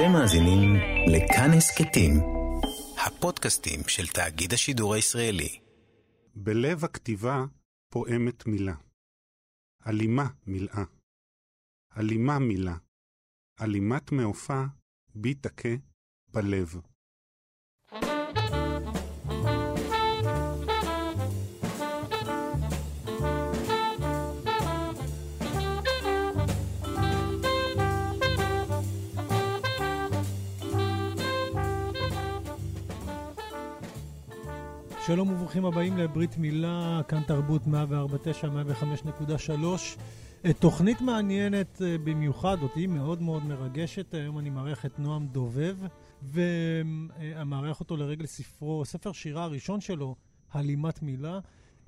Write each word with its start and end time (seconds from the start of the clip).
אתם 0.00 0.12
מאזינים 0.12 0.74
לכאן 1.12 1.50
הסכתים, 1.56 2.12
הפודקאסטים 3.06 3.80
של 3.88 4.06
תאגיד 4.06 4.52
השידור 4.52 4.94
הישראלי. 4.94 5.60
בלב 6.34 6.84
הכתיבה 6.84 7.44
פועמת 7.92 8.46
מילה. 8.46 8.74
אלימה 9.86 10.28
מילאה. 10.46 10.84
אלימה 11.96 12.38
מילה. 12.38 12.76
אלימת 13.60 14.12
מעופה 14.12 14.62
בי 15.14 15.34
תכה 15.34 15.74
בלב. 16.28 16.80
שלום 35.10 35.30
וברוכים 35.30 35.64
הבאים 35.64 35.96
לברית 35.96 36.38
מילה, 36.38 37.00
כאן 37.08 37.22
תרבות 37.22 37.66
149, 37.66 38.48
105.3. 40.44 40.50
תוכנית 40.58 41.00
מעניינת 41.00 41.82
אה, 41.82 41.96
במיוחד, 42.04 42.56
אותי 42.62 42.86
מאוד 42.86 43.22
מאוד 43.22 43.44
מרגשת. 43.44 44.14
היום 44.14 44.38
אני 44.38 44.50
מארח 44.50 44.86
את 44.86 44.98
נועם 44.98 45.26
דובב, 45.26 45.76
ומארח 46.22 47.80
אותו 47.80 47.96
לרגל 47.96 48.26
ספרו, 48.26 48.84
ספר 48.84 49.12
שירה 49.12 49.44
הראשון 49.44 49.80
שלו, 49.80 50.16
הלימת 50.52 51.02
מילה. 51.02 51.38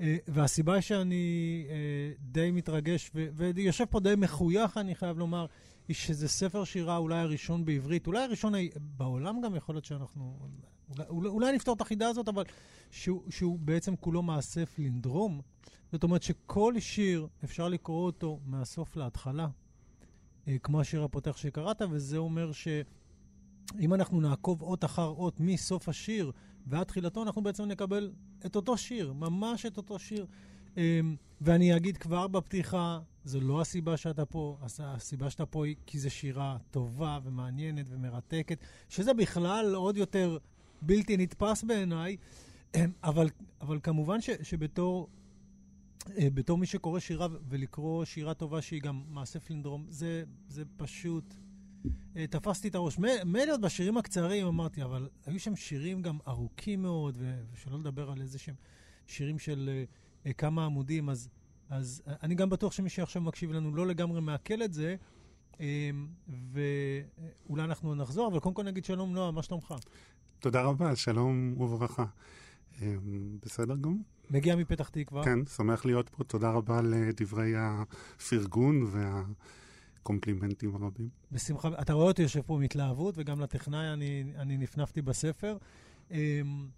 אה, 0.00 0.16
והסיבה 0.28 0.80
שאני 0.80 1.66
אה, 1.68 1.74
די 2.20 2.50
מתרגש, 2.50 3.10
ויושב 3.34 3.84
פה 3.84 4.00
די 4.00 4.14
מחוייך, 4.16 4.76
אני 4.76 4.94
חייב 4.94 5.18
לומר, 5.18 5.46
היא 5.88 5.96
שזה 5.96 6.28
ספר 6.28 6.64
שירה 6.64 6.96
אולי 6.96 7.18
הראשון 7.18 7.64
בעברית, 7.64 8.06
אולי 8.06 8.22
הראשון 8.22 8.52
בעולם 8.76 9.40
גם, 9.40 9.56
יכול 9.56 9.74
להיות 9.74 9.84
שאנחנו... 9.84 10.38
אולי, 11.08 11.28
אולי 11.28 11.52
נפתור 11.52 11.74
את 11.74 11.80
החידה 11.80 12.08
הזאת, 12.08 12.28
אבל 12.28 12.44
שהוא, 12.90 13.22
שהוא 13.30 13.58
בעצם 13.58 13.96
כולו 13.96 14.22
מעשה 14.22 14.66
פלינדרום. 14.66 15.40
זאת 15.92 16.02
אומרת 16.02 16.22
שכל 16.22 16.74
שיר, 16.78 17.26
אפשר 17.44 17.68
לקרוא 17.68 18.06
אותו 18.06 18.40
מהסוף 18.44 18.96
להתחלה, 18.96 19.48
אה, 20.48 20.58
כמו 20.58 20.80
השיר 20.80 21.04
הפותח 21.04 21.36
שקראת, 21.36 21.82
וזה 21.90 22.16
אומר 22.16 22.52
שאם 22.52 23.94
אנחנו 23.94 24.20
נעקוב 24.20 24.62
אות 24.62 24.84
אחר 24.84 25.06
אות 25.06 25.40
מסוף 25.40 25.88
השיר 25.88 26.32
ועד 26.66 26.86
תחילתו, 26.86 27.22
אנחנו 27.22 27.42
בעצם 27.42 27.64
נקבל 27.64 28.12
את 28.46 28.56
אותו 28.56 28.76
שיר, 28.76 29.12
ממש 29.12 29.66
את 29.66 29.76
אותו 29.76 29.98
שיר. 29.98 30.26
אה, 30.76 31.00
ואני 31.40 31.76
אגיד 31.76 31.96
כבר 31.96 32.28
בפתיחה, 32.28 33.00
זו 33.24 33.40
לא 33.40 33.60
הסיבה 33.60 33.96
שאתה 33.96 34.24
פה, 34.24 34.58
הסיבה 34.80 35.30
שאתה 35.30 35.46
פה 35.46 35.66
היא 35.66 35.76
כי 35.86 35.98
זו 35.98 36.10
שירה 36.10 36.56
טובה 36.70 37.18
ומעניינת 37.24 37.86
ומרתקת, 37.88 38.58
שזה 38.88 39.14
בכלל 39.14 39.74
עוד 39.74 39.96
יותר 39.96 40.38
בלתי 40.82 41.16
נתפס 41.16 41.64
בעיניי, 41.64 42.16
אמ, 42.74 42.92
אבל, 43.04 43.28
אבל 43.60 43.78
כמובן 43.82 44.20
ש, 44.20 44.30
שבתור 44.42 45.08
אה, 46.18 46.28
בתור 46.34 46.58
מי 46.58 46.66
שקורא 46.66 47.00
שירה 47.00 47.28
ולקרוא 47.48 48.04
שירה 48.04 48.34
טובה 48.34 48.62
שהיא 48.62 48.82
גם 48.82 49.02
מעשה 49.08 49.40
פלינדרום, 49.40 49.86
זה, 49.88 50.24
זה 50.48 50.64
פשוט... 50.76 51.34
אה, 52.16 52.26
תפסתי 52.26 52.68
את 52.68 52.74
הראש. 52.74 52.98
מילא 53.24 53.52
עוד 53.52 53.60
בשירים 53.60 53.96
הקצרים 53.96 54.46
אמרתי, 54.46 54.82
אבל 54.82 55.08
היו 55.26 55.40
שם 55.40 55.56
שירים 55.56 56.02
גם 56.02 56.18
ארוכים 56.28 56.82
מאוד, 56.82 57.18
ושלא 57.52 57.78
לדבר 57.78 58.10
על 58.10 58.20
איזה 58.20 58.38
שהם 58.38 58.54
שירים 59.06 59.38
של 59.38 59.84
כמה 60.38 60.64
עמודים, 60.64 61.08
אז, 61.08 61.28
אז 61.68 62.02
אני 62.22 62.34
גם 62.34 62.50
בטוח 62.50 62.72
שמי 62.72 62.88
שעכשיו 62.88 63.22
מקשיב 63.22 63.52
לנו 63.52 63.74
לא 63.74 63.86
לגמרי 63.86 64.20
מעכל 64.20 64.62
את 64.62 64.72
זה, 64.72 64.96
um, 65.52 65.58
ואולי 66.52 67.64
אנחנו 67.64 67.94
נחזור, 67.94 68.28
אבל 68.28 68.40
קודם 68.40 68.54
כל 68.54 68.62
נגיד 68.62 68.84
שלום 68.84 69.12
נועה, 69.12 69.30
מה 69.30 69.42
שלומך? 69.42 69.74
תודה 70.42 70.62
רבה, 70.62 70.96
שלום 70.96 71.60
וברכה. 71.60 72.04
אמ, 72.82 73.38
בסדר 73.42 73.76
גמור. 73.76 74.02
מגיע 74.30 74.56
מפתח 74.56 74.88
תקווה. 74.88 75.24
כן, 75.24 75.46
שמח 75.46 75.84
להיות 75.84 76.08
פה. 76.08 76.24
תודה 76.24 76.50
רבה 76.50 76.82
לדברי 76.82 77.52
הפרגון 77.56 78.90
והקומפלימנטים 80.02 80.74
הרבים. 80.74 81.08
בשמחה. 81.32 81.68
אתה 81.82 81.92
רואה 81.92 82.06
אותי 82.06 82.22
יושב 82.22 82.40
פה 82.40 82.58
מהתלהבות, 82.58 83.14
וגם 83.18 83.40
לטכנאי 83.40 83.92
אני, 83.92 84.24
אני 84.36 84.56
נפנפתי 84.56 85.02
בספר. 85.02 85.56
אמ, 86.10 86.68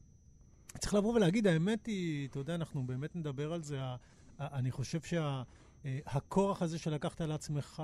צריך 0.79 0.95
לבוא 0.95 1.15
ולהגיד, 1.15 1.47
האמת 1.47 1.87
היא, 1.87 2.29
אתה 2.29 2.39
יודע, 2.39 2.55
אנחנו 2.55 2.87
באמת 2.87 3.17
נדבר 3.17 3.53
על 3.53 3.63
זה. 3.63 3.81
אני 4.41 4.71
חושב 4.71 5.01
שהכורח 5.01 6.59
שה, 6.59 6.65
הזה 6.65 6.79
שלקחת 6.79 7.21
על 7.21 7.33
עצמך 7.33 7.83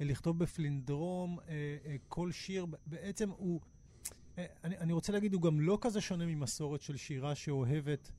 לכתוב 0.00 0.38
בפלינדרום 0.38 1.38
אה, 1.38 1.76
אה, 1.86 1.96
כל 2.08 2.32
שיר, 2.32 2.66
בעצם 2.86 3.30
הוא... 3.30 3.60
אני, 4.38 4.78
אני 4.78 4.92
רוצה 4.92 5.12
להגיד, 5.12 5.34
הוא 5.34 5.42
גם 5.42 5.60
לא 5.60 5.78
כזה 5.80 6.00
שונה 6.00 6.26
ממסורת 6.26 6.82
של 6.82 6.96
שירה 6.96 7.34
שאוהבת, 7.34 8.10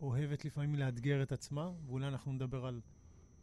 אוהבת 0.00 0.44
לפעמים 0.44 0.74
לאתגר 0.74 1.22
את 1.22 1.32
עצמה, 1.32 1.70
ואולי 1.86 2.06
אנחנו 2.06 2.32
נדבר 2.32 2.66
על 2.66 2.80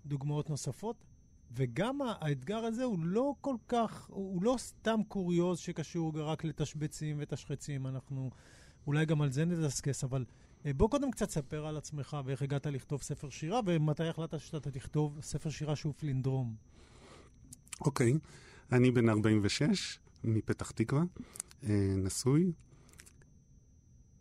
דוגמאות 0.06 0.50
נוספות. 0.50 1.06
וגם 1.54 2.00
האתגר 2.02 2.58
הזה 2.58 2.84
הוא 2.84 3.00
לא 3.02 3.34
כל 3.42 3.56
כך, 3.68 4.08
הוא 4.10 4.44
לא 4.44 4.56
סתם 4.58 5.00
קוריוז 5.08 5.60
שקשור 5.60 6.12
רק 6.16 6.44
לתשבצים 6.44 7.18
ותשחצים, 7.20 7.88
אנחנו 7.88 8.30
אולי 8.88 9.06
גם 9.06 9.22
על 9.22 9.32
זה 9.32 9.46
נדסקס, 9.46 10.04
אבל 10.04 10.26
אה, 10.66 10.74
בוא 10.74 10.90
קודם 10.90 11.12
קצת 11.12 11.30
ספר 11.30 11.66
על 11.66 11.78
עצמך 11.78 12.18
ואיך 12.26 12.42
הגעת 12.42 12.66
לכתוב 12.66 13.02
ספר 13.02 13.30
שירה, 13.30 13.60
ומתי 13.66 14.04
החלטת 14.04 14.40
שאתה 14.40 14.72
תכתוב 14.72 15.20
ספר 15.22 15.50
שירה 15.50 15.76
שהוא 15.76 15.94
פלינדרום. 15.98 16.56
אוקיי, 17.82 18.14
okay. 18.14 18.76
אני 18.76 18.92
בן 18.92 19.10
46, 19.10 20.00
מפתח 20.24 20.72
תקווה. 20.72 21.04
אה, 21.64 21.94
נשוי. 21.98 22.52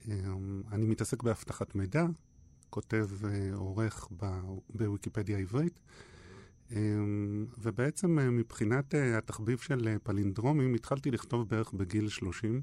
אה, 0.08 0.14
אני 0.72 0.86
מתעסק 0.86 1.22
באבטחת 1.22 1.74
מידע, 1.74 2.06
כותב 2.70 3.06
אה, 3.24 3.54
עורך 3.54 4.08
בוויקיפדיה 4.74 5.36
העברית, 5.36 5.80
ובעצם 7.58 8.18
מבחינת 8.36 8.94
התחביב 8.94 9.58
של 9.58 9.96
פלינדרומים 10.02 10.74
התחלתי 10.74 11.10
לכתוב 11.10 11.48
בערך 11.48 11.72
בגיל 11.72 12.08
30. 12.08 12.62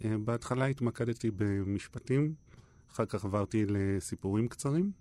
בהתחלה 0.00 0.66
התמקדתי 0.66 1.30
במשפטים, 1.36 2.34
אחר 2.92 3.06
כך 3.06 3.24
עברתי 3.24 3.64
לסיפורים 3.68 4.48
קצרים, 4.48 4.92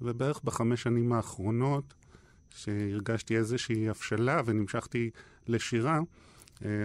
ובערך 0.00 0.40
בחמש 0.44 0.82
שנים 0.82 1.12
האחרונות, 1.12 1.94
שהרגשתי 2.50 3.36
איזושהי 3.36 3.88
הבשלה 3.88 4.42
ונמשכתי 4.46 5.10
לשירה, 5.46 5.96
אה, 5.96 6.02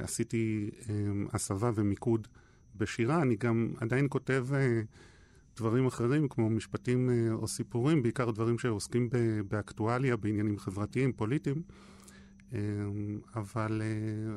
עשיתי 0.04 0.70
אה, 0.90 0.96
הסבה 1.34 1.72
ומיקוד 1.76 2.28
בשירה. 2.76 3.22
אני 3.22 3.36
גם 3.36 3.74
עדיין 3.78 4.08
כותב 4.10 4.48
אה, 4.54 4.82
דברים 5.58 5.86
אחרים, 5.86 6.28
כמו 6.28 6.50
משפטים 6.50 7.10
או 7.32 7.48
סיפורים, 7.48 8.04
בעיקר 8.04 8.32
דברים 8.32 8.60
שעוסקים 8.60 9.10
באקטואליה, 9.48 10.18
בעניינים 10.18 10.58
חברתיים, 10.58 11.14
פוליטיים. 11.14 11.62
אבל 13.36 13.82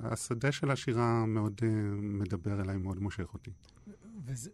השדה 0.02 0.52
של 0.52 0.70
השירה 0.70 1.26
מאוד 1.26 1.60
מדבר 2.02 2.60
אליי, 2.60 2.76
מאוד 2.76 2.98
מושך 2.98 3.34
אותי. 3.34 3.50
וזה, 4.26 4.50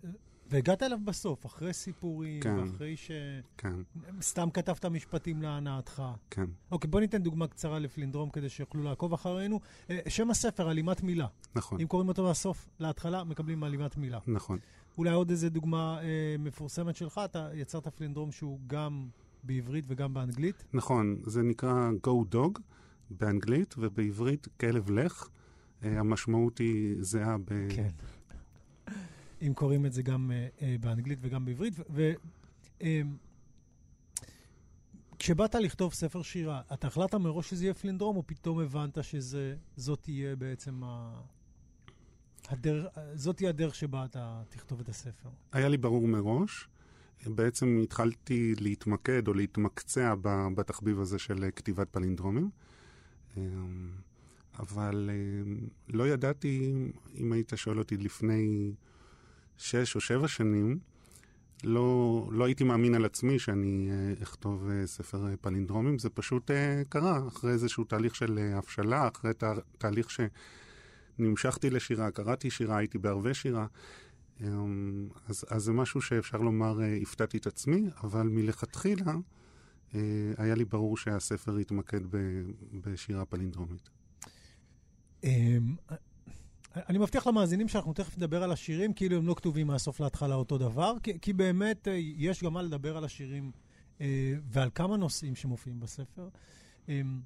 והגעת 0.50 0.82
אליו 0.82 0.98
בסוף, 1.04 1.46
אחרי 1.46 1.72
סיפורים, 1.72 2.40
כן, 2.40 2.58
ואחרי 2.58 2.96
ש... 2.96 3.10
כן. 3.58 3.74
סתם 4.20 4.50
כתבת 4.50 4.84
משפטים 4.84 5.42
להנאתך. 5.42 6.02
כן. 6.30 6.44
אוקיי, 6.70 6.90
בוא 6.90 7.00
ניתן 7.00 7.22
דוגמה 7.22 7.46
קצרה 7.46 7.78
לפלינדרום 7.78 8.30
כדי 8.30 8.48
שיוכלו 8.48 8.82
לעקוב 8.82 9.12
אחרינו. 9.12 9.60
אה, 9.90 9.98
שם 10.08 10.30
הספר, 10.30 10.68
הלימת 10.68 11.02
מילה. 11.02 11.26
נכון. 11.54 11.80
אם 11.80 11.86
קוראים 11.86 12.08
אותו 12.08 12.22
מהסוף 12.24 12.68
להתחלה, 12.80 13.24
מקבלים 13.24 13.64
הלימת 13.64 13.96
מילה. 13.96 14.18
נכון. 14.26 14.58
אולי 14.98 15.10
עוד 15.10 15.30
איזה 15.30 15.48
דוגמה 15.48 15.98
אה, 16.02 16.36
מפורסמת 16.38 16.96
שלך, 16.96 17.20
אתה 17.24 17.48
יצרת 17.54 17.88
פלינדרום 17.88 18.32
שהוא 18.32 18.58
גם 18.66 19.08
בעברית 19.42 19.84
וגם 19.88 20.14
באנגלית. 20.14 20.64
נכון, 20.72 21.16
זה 21.26 21.42
נקרא 21.42 21.90
Go 22.06 22.34
Dog 22.34 22.60
באנגלית, 23.10 23.74
ובעברית 23.78 24.48
כלב 24.60 24.90
לך. 24.90 25.28
אה, 25.84 26.00
המשמעות 26.00 26.58
היא 26.58 26.96
זהה 27.00 27.38
ב... 27.38 27.68
כן. 27.68 27.88
אם 29.42 29.52
קוראים 29.54 29.86
את 29.86 29.92
זה 29.92 30.02
גם 30.02 30.30
uh, 30.30 30.60
uh, 30.60 30.64
באנגלית 30.80 31.18
וגם 31.22 31.44
בעברית. 31.44 31.74
ו... 31.90 32.12
uh, 32.80 32.84
כשבאת 35.18 35.54
לכתוב 35.54 35.94
ספר 35.94 36.22
שירה, 36.22 36.62
אתה 36.72 36.86
החלטת 36.86 37.14
מראש 37.14 37.50
שזה 37.50 37.64
יהיה 37.64 37.74
פלינדרום, 37.74 38.16
או 38.16 38.26
פתאום 38.26 38.60
הבנת 38.60 38.98
שזאת 39.04 40.02
תהיה 40.02 40.36
בעצם 40.36 40.84
ה... 40.84 41.20
הדר... 42.48 42.86
זאת 43.14 43.36
תהיה 43.36 43.48
הדרך 43.50 43.74
שבה 43.74 44.04
אתה 44.04 44.42
תכתוב 44.48 44.80
את 44.80 44.88
הספר? 44.88 45.28
היה 45.52 45.68
לי 45.68 45.76
ברור 45.76 46.08
מראש. 46.08 46.68
בעצם 47.26 47.80
התחלתי 47.82 48.54
להתמקד 48.60 49.28
או 49.28 49.34
להתמקצע 49.34 50.14
בתחביב 50.54 51.00
הזה 51.00 51.18
של 51.18 51.50
כתיבת 51.56 51.88
פלינדרומים. 51.90 52.50
אבל 54.58 55.10
לא 55.88 56.08
ידעתי, 56.08 56.74
אם 57.16 57.32
היית 57.32 57.52
שואל 57.56 57.78
אותי 57.78 57.96
לפני 57.96 58.72
שש 59.58 59.94
או 59.94 60.00
שבע 60.00 60.28
שנים, 60.28 60.78
לא, 61.64 62.28
לא 62.32 62.44
הייתי 62.44 62.64
מאמין 62.64 62.94
על 62.94 63.04
עצמי 63.04 63.38
שאני 63.38 63.90
uh, 63.90 64.22
אכתוב 64.22 64.68
uh, 64.68 64.86
ספר 64.86 65.26
uh, 65.26 65.36
פלינדרומים, 65.40 65.98
זה 65.98 66.10
פשוט 66.10 66.50
קרה 66.88 67.28
אחרי 67.28 67.52
איזשהו 67.52 67.84
תהליך 67.84 68.14
של 68.14 68.38
הבשלה, 68.54 69.08
אחרי 69.08 69.34
תה, 69.34 69.52
תהליך 69.78 70.08
נמשכתי 71.18 71.70
לשירה, 71.70 72.10
קראתי 72.10 72.50
שירה, 72.50 72.76
הייתי 72.76 72.98
בערבי 72.98 73.34
שירה. 73.34 73.66
אמ, 74.40 75.08
אז, 75.28 75.44
אז 75.48 75.62
זה 75.62 75.72
משהו 75.72 76.00
שאפשר 76.00 76.38
לומר, 76.38 76.80
אה, 76.82 76.96
הפתעתי 77.02 77.36
את 77.38 77.46
עצמי, 77.46 77.90
אבל 78.02 78.22
מלכתחילה 78.22 79.14
אה, 79.94 80.00
היה 80.36 80.54
לי 80.54 80.64
ברור 80.64 80.96
שהספר 80.96 81.58
יתמקד 81.58 82.00
בשירה 82.72 83.24
פלינדרומית. 83.24 83.90
אמ, 86.76 86.82
אני 86.88 86.98
מבטיח 86.98 87.26
למאזינים 87.26 87.68
שאנחנו 87.68 87.92
תכף 87.92 88.16
נדבר 88.16 88.42
על 88.42 88.52
השירים, 88.52 88.92
כאילו 88.92 89.16
הם 89.16 89.26
לא 89.26 89.34
כתובים 89.34 89.66
מהסוף 89.66 90.00
להתחלה 90.00 90.34
אותו 90.34 90.58
דבר, 90.58 90.94
כי, 91.02 91.18
כי 91.20 91.32
באמת 91.32 91.88
אה, 91.88 91.92
יש 92.16 92.44
גם 92.44 92.52
מה 92.52 92.62
לדבר 92.62 92.96
על 92.96 93.04
השירים 93.04 93.50
ועל 94.50 94.70
כמה 94.74 94.96
נושאים 94.96 95.36
שמופיעים 95.36 95.80
בספר. 95.80 96.28
אמ, 96.88 97.20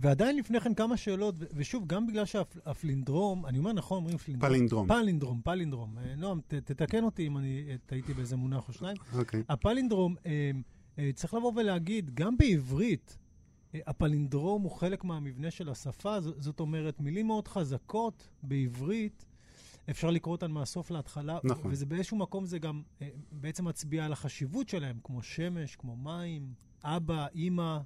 ועדיין 0.00 0.36
לפני 0.36 0.60
כן 0.60 0.74
כמה 0.74 0.96
שאלות, 0.96 1.34
ושוב, 1.54 1.86
גם 1.86 2.06
בגלל 2.06 2.24
שהפלינדרום, 2.24 3.46
אני 3.46 3.58
אומר 3.58 3.72
נכון, 3.72 3.96
אומרים 3.96 4.18
פלינדרום. 4.18 4.50
פלינדרום. 4.50 4.88
פלינדרום, 4.88 5.40
פלינדרום. 5.44 5.98
אה, 5.98 6.14
נועם, 6.16 6.40
תתקן 6.48 7.04
אותי 7.04 7.26
אם 7.26 7.38
אני 7.38 7.64
אה, 7.68 7.76
טעיתי 7.86 8.14
באיזה 8.14 8.36
מונח 8.36 8.68
או 8.68 8.72
שניים. 8.72 8.96
אוקיי. 9.14 9.42
הפלינדרום, 9.48 10.14
אה, 10.98 11.10
צריך 11.14 11.34
לבוא 11.34 11.52
ולהגיד, 11.56 12.10
גם 12.14 12.36
בעברית, 12.36 13.18
הפלינדרום 13.74 14.62
הוא 14.62 14.70
חלק 14.70 15.04
מהמבנה 15.04 15.50
של 15.50 15.68
השפה, 15.68 16.20
זאת 16.20 16.60
אומרת, 16.60 17.00
מילים 17.00 17.26
מאוד 17.26 17.48
חזקות 17.48 18.28
בעברית, 18.42 19.24
אפשר 19.90 20.10
לקרוא 20.10 20.34
אותן 20.34 20.50
מהסוף 20.50 20.90
להתחלה, 20.90 21.38
נכון. 21.44 21.70
וזה 21.70 21.86
באיזשהו 21.86 22.16
מקום 22.16 22.46
זה 22.46 22.58
גם 22.58 22.82
בעצם 23.32 23.68
מצביע 23.68 24.04
על 24.04 24.12
החשיבות 24.12 24.68
שלהם, 24.68 24.98
כמו 25.04 25.22
שמש, 25.22 25.76
כמו 25.76 25.96
מים, 25.96 26.52
אבא, 26.84 27.26
אימא, 27.34 27.78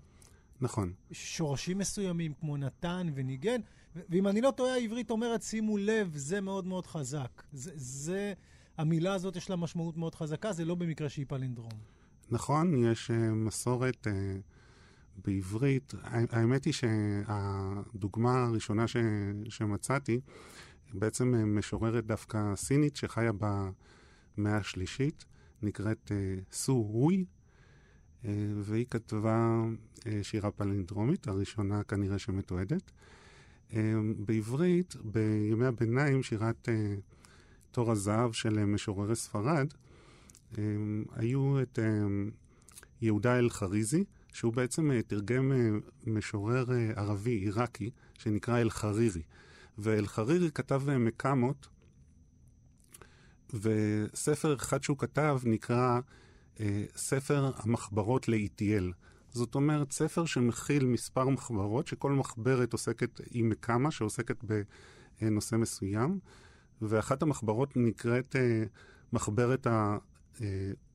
נכון. 0.60 0.92
שורשים 1.12 1.78
מסוימים, 1.78 2.32
כמו 2.40 2.56
נתן 2.56 3.06
וניגן, 3.14 3.60
ואם 3.96 4.28
אני 4.28 4.40
לא 4.40 4.50
טועה, 4.50 4.74
העברית 4.74 5.10
אומרת, 5.10 5.42
שימו 5.42 5.76
לב, 5.76 6.12
זה 6.16 6.40
מאוד 6.40 6.66
מאוד 6.66 6.86
חזק. 6.86 7.42
זה, 7.52 7.70
זה, 7.74 8.32
המילה 8.78 9.14
הזאת 9.14 9.36
יש 9.36 9.50
לה 9.50 9.56
משמעות 9.56 9.96
מאוד 9.96 10.14
חזקה, 10.14 10.52
זה 10.52 10.64
לא 10.64 10.74
במקרה 10.74 11.08
שהיא 11.08 11.26
פלינדרום. 11.28 11.72
נכון, 12.30 12.84
יש 12.84 13.10
uh, 13.10 13.14
מסורת 13.34 14.06
uh, 14.06 14.10
בעברית. 15.24 15.94
האמת 16.04 16.64
היא 16.64 16.72
שהדוגמה 16.72 18.44
הראשונה 18.44 18.88
ש, 18.88 18.96
שמצאתי, 19.48 20.20
בעצם 20.94 21.56
משוררת 21.58 22.06
דווקא 22.06 22.56
סינית 22.56 22.96
שחיה 22.96 23.32
במאה 23.32 24.56
השלישית, 24.56 25.24
נקראת 25.62 26.10
uh, 26.10 26.54
סו 26.54 26.82
רוי, 26.82 27.24
uh, 28.22 28.26
והיא 28.62 28.86
כתבה 28.90 29.64
אה, 30.06 30.18
שירה 30.22 30.50
פלינדרומית, 30.50 31.28
הראשונה 31.28 31.82
כנראה 31.82 32.18
שמתועדת. 32.18 32.90
אה, 33.74 33.94
בעברית, 34.16 34.96
בימי 35.04 35.66
הביניים, 35.66 36.22
שירת 36.22 36.68
אה, 36.68 36.94
תור 37.70 37.90
הזהב 37.90 38.32
של 38.32 38.64
משוררי 38.64 39.16
ספרד, 39.16 39.66
היו 41.12 41.62
את 41.62 41.78
יהודה 43.00 43.38
אל-חריזי, 43.38 44.04
שהוא 44.32 44.52
בעצם 44.52 45.00
תרגם 45.06 45.52
משורר 46.06 46.66
ערבי 46.96 47.30
עיראקי 47.30 47.90
שנקרא 48.18 48.58
אל-חרירי. 48.58 49.22
ואל-חרירי 49.78 50.50
כתב 50.50 50.82
מקאמות, 50.98 51.68
וספר 53.54 54.54
אחד 54.54 54.82
שהוא 54.82 54.98
כתב 54.98 55.40
נקרא 55.44 56.00
ספר 56.96 57.50
המחברות 57.56 58.28
לאיטיאל. 58.28 58.92
זאת 59.32 59.54
אומרת, 59.54 59.92
ספר 59.92 60.24
שמכיל 60.24 60.86
מספר 60.86 61.28
מחברות, 61.28 61.86
שכל 61.86 62.12
מחברת 62.12 62.72
עוסקת 62.72 63.20
עם 63.30 63.48
מקמה, 63.48 63.90
שעוסקת 63.90 64.44
בנושא 65.20 65.56
מסוים, 65.56 66.18
ואחת 66.82 67.22
המחברות 67.22 67.76
נקראת 67.76 68.36
אה, 68.36 68.64
מחברת 69.12 69.66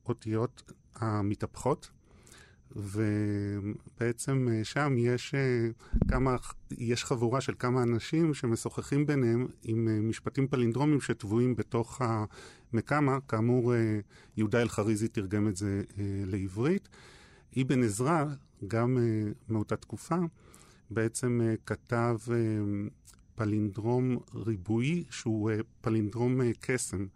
האותיות 0.06 0.72
המתהפכות, 0.94 1.90
ובעצם 2.76 4.48
אה, 4.52 4.64
שם 4.64 4.94
יש 4.98 5.34
אה, 5.34 5.68
כמה, 6.08 6.36
יש 6.70 7.04
חבורה 7.04 7.40
של 7.40 7.54
כמה 7.58 7.82
אנשים 7.82 8.34
שמשוחחים 8.34 9.06
ביניהם 9.06 9.46
עם 9.62 10.08
משפטים 10.08 10.48
פלינדרומים 10.48 11.00
שטבועים 11.00 11.56
בתוך 11.56 12.00
המקמה. 12.02 13.18
כאמור, 13.28 13.74
יהודה 14.36 14.62
אלחריזי 14.62 15.08
תרגם 15.08 15.48
את 15.48 15.56
זה 15.56 15.82
לעברית. 16.26 16.88
אבן 17.60 17.82
עזרא, 17.82 18.24
גם 18.68 18.98
מאותה 19.48 19.76
תקופה, 19.76 20.16
בעצם 20.90 21.40
כתב 21.66 22.16
פלינדרום 23.34 24.16
ריבועי, 24.34 25.04
שהוא 25.10 25.50
פלינדרום 25.80 26.40
קסם, 26.60 27.06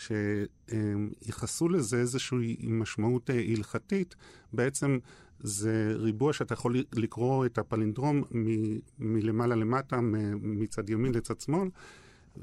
שייחסו 0.00 1.68
uh, 1.68 1.72
לזה 1.72 1.96
איזושהי 1.96 2.56
משמעות 2.62 3.30
uh, 3.30 3.32
הלכתית. 3.32 4.14
בעצם 4.52 4.98
זה 5.40 5.92
ריבוע 5.96 6.32
שאתה 6.32 6.54
יכול 6.54 6.76
לקרוא 6.92 7.46
את 7.46 7.58
הפלינדרום 7.58 8.22
מ- 8.34 8.78
מלמעלה 8.98 9.54
למטה, 9.54 10.00
מצד 10.40 10.90
ימין 10.90 11.14
לצד 11.14 11.40
שמאל, 11.40 11.68
uh, 11.68 12.40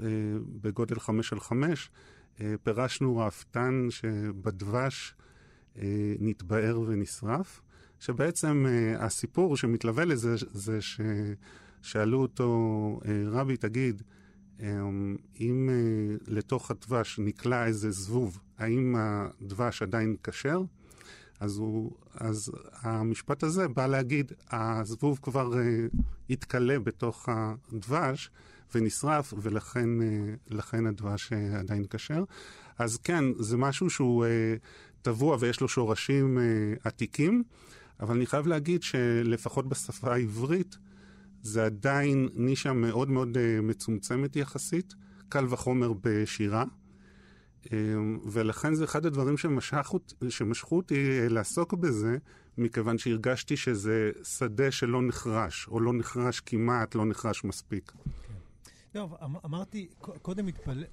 בגודל 0.62 1.00
חמש 1.00 1.34
על 1.34 1.40
חמש. 1.40 1.90
פירשנו 2.64 3.18
רעפתן 3.18 3.88
שבדבש 3.90 5.16
אה, 5.78 6.14
נתבער 6.20 6.80
ונשרף, 6.88 7.62
שבעצם 8.00 8.66
אה, 8.68 9.06
הסיפור 9.06 9.58
שמתלווה 9.58 10.06
לזה 10.06 10.36
זה 10.52 10.80
ששאלו 11.82 12.22
אותו, 12.22 13.00
אה, 13.06 13.24
רבי, 13.26 13.58
תגיד, 13.58 14.04
אם 15.40 15.70
לתוך 16.28 16.72
הדבש 16.72 17.20
נקלע 17.20 17.66
איזה 17.66 17.92
זבוב, 17.92 18.40
האם 18.58 18.96
הדבש 18.98 19.82
עדיין 19.82 20.16
כשר? 20.24 20.62
אז, 21.40 21.58
הוא, 21.58 21.92
אז 22.14 22.52
המשפט 22.82 23.44
הזה 23.44 23.68
בא 23.68 23.88
להגיד, 23.88 24.32
הזבוב 24.52 25.20
כבר 25.22 25.54
uh, 25.54 25.98
התכלה 26.30 26.80
בתוך 26.80 27.30
הדבש 27.32 28.30
ונשרף, 28.76 29.34
ולכן 29.38 29.90
uh, 30.02 30.88
הדבש 30.88 31.34
uh, 31.34 31.58
עדיין 31.58 31.86
כשר. 31.90 32.24
אז 32.78 32.98
כן, 32.98 33.24
זה 33.40 33.58
משהו 33.58 33.90
שהוא 33.90 34.26
uh, 34.26 34.30
טבוע 35.02 35.38
ויש 35.40 35.62
לו 35.62 35.68
שורשים 35.68 36.38
uh, 36.38 36.42
עתיקים, 36.84 37.44
אבל 38.00 38.16
אני 38.16 38.26
חייב 38.26 38.48
להגיד 38.48 38.84
שלפחות 38.84 39.70
בשפה 39.70 40.14
העברית, 40.14 40.78
זה 41.42 41.66
עדיין 41.66 42.30
נישה 42.34 42.74
מאוד 42.74 43.10
מאוד 43.10 43.38
uh, 43.38 43.62
מצומצמת 43.62 44.36
יחסית, 44.36 44.96
קל 45.30 45.46
וחומר 45.50 45.94
בשירה. 46.02 46.64
Uh, 47.64 47.70
ולכן 48.32 48.74
זה 48.74 48.84
אחד 48.84 49.06
הדברים 49.06 49.38
שמשכו, 49.38 50.00
שמשכו 50.30 50.78
אותי 50.78 50.96
uh, 50.96 51.30
לעסוק 51.32 51.74
בזה, 51.74 52.18
מכיוון 52.58 52.98
שהרגשתי 52.98 53.58
שזה 53.58 54.12
שדה 54.24 54.72
שלא 54.72 55.02
נחרש, 55.02 55.68
או 55.68 55.80
לא 55.80 55.94
נחרש 55.94 56.40
כמעט, 56.40 56.96
לא 56.96 57.06
נחרש 57.06 57.44
מספיק. 57.44 57.92
כן. 57.92 58.34
טוב, 58.92 59.14
אמ-, 59.26 59.36
אמרתי, 59.46 59.88
קודם 60.00 60.46
מתפלא, 60.46 60.88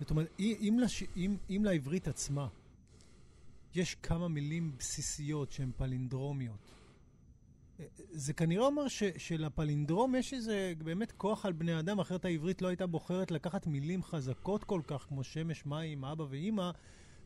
זאת 0.00 0.10
אומרת, 0.10 0.28
אם, 0.38 0.76
לש... 0.80 1.04
אם, 1.16 1.36
אם 1.50 1.62
לעברית 1.64 2.08
עצמה 2.08 2.48
יש 3.74 3.96
כמה 4.02 4.28
מילים 4.28 4.72
בסיסיות 4.78 5.52
שהן 5.52 5.70
פלינדרומיות. 5.76 6.72
זה 8.10 8.32
כנראה 8.32 8.66
אומר 8.66 8.88
ש, 8.88 9.02
שלפלינדרום 9.16 10.14
יש 10.14 10.34
איזה 10.34 10.72
באמת 10.78 11.12
כוח 11.12 11.46
על 11.46 11.52
בני 11.52 11.78
אדם, 11.78 12.00
אחרת 12.00 12.24
העברית 12.24 12.62
לא 12.62 12.68
הייתה 12.68 12.86
בוחרת 12.86 13.30
לקחת 13.30 13.66
מילים 13.66 14.02
חזקות 14.02 14.64
כל 14.64 14.80
כך, 14.86 15.06
כמו 15.08 15.24
שמש, 15.24 15.66
מים, 15.66 16.04
אבא 16.04 16.24
ואימא, 16.30 16.70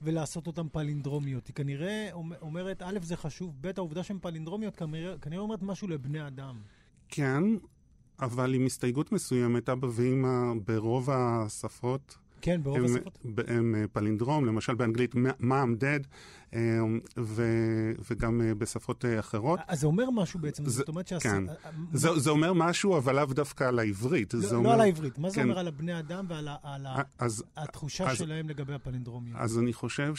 ולעשות 0.02 0.46
אותן 0.46 0.68
פלינדרומיות. 0.72 1.46
היא 1.46 1.54
כנראה 1.54 2.08
אומרת, 2.40 2.82
א', 2.82 2.98
זה 3.02 3.16
חשוב, 3.16 3.54
ב', 3.60 3.70
העובדה 3.76 4.02
שהן 4.02 4.18
פלינדרומיות 4.22 4.76
כנראה, 4.76 5.18
כנראה 5.18 5.42
אומרת 5.42 5.62
משהו 5.62 5.88
לבני 5.88 6.26
אדם. 6.26 6.60
כן, 7.08 7.42
אבל 8.20 8.54
עם 8.54 8.66
הסתייגות 8.66 9.12
מסוימת, 9.12 9.68
אבא 9.68 9.88
ואימא 9.92 10.52
ברוב 10.66 11.10
השפות 11.10 12.18
כן, 12.40 12.62
ברוב 12.62 12.84
השפות. 12.84 13.18
הם 13.46 13.74
אה, 13.74 13.84
פלינדרום, 13.92 14.44
למשל 14.44 14.74
באנגלית 14.74 15.14
mom, 15.14 15.80
dead, 15.80 16.06
אה, 16.54 16.60
וגם 18.10 18.40
אה, 18.40 18.54
בשפות 18.54 19.04
אחרות. 19.18 19.60
אז 19.68 19.80
זה 19.80 19.86
אומר 19.86 20.10
משהו 20.10 20.40
בעצם, 20.40 20.64
זה, 20.64 20.70
זאת 20.70 20.88
אומרת 20.88 21.08
שהס... 21.08 21.22
כן. 21.22 21.44
זה, 21.92 22.18
זה 22.18 22.30
אומר 22.30 22.52
משהו, 22.52 22.96
אבל 22.96 23.16
לאו 23.16 23.24
דווקא 23.24 23.64
על 23.64 23.78
העברית. 23.78 24.34
לא, 24.34 24.40
לא 24.40 24.56
אומר... 24.56 24.70
על 24.70 24.80
העברית, 24.80 25.18
מה 25.18 25.30
זה 25.30 25.36
כן. 25.36 25.42
אומר 25.42 25.58
על 25.58 25.68
הבני 25.68 25.98
אדם 25.98 26.26
ועל 26.28 26.48
על 26.62 26.86
אז, 27.18 27.44
התחושה 27.56 28.10
אז, 28.10 28.18
שלהם 28.18 28.48
לגבי 28.48 28.74
הפלינדרומיות? 28.74 29.36
אז 29.40 29.58
אני 29.58 29.72
חושב 29.72 30.14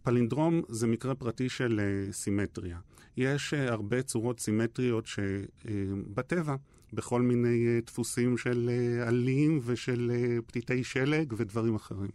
שפלינדרום 0.00 0.62
זה 0.68 0.86
מקרה 0.86 1.14
פרטי 1.14 1.48
של 1.48 1.80
סימטריה. 2.12 2.78
יש 3.16 3.54
הרבה 3.54 4.02
צורות 4.02 4.40
סימטריות 4.40 5.06
שבטבע. 5.06 6.56
בכל 6.92 7.22
מיני 7.22 7.80
דפוסים 7.86 8.36
של 8.36 8.70
עלים 9.06 9.60
ושל 9.64 10.12
פתיתי 10.46 10.84
שלג 10.84 11.32
ודברים 11.36 11.74
אחרים. 11.74 12.10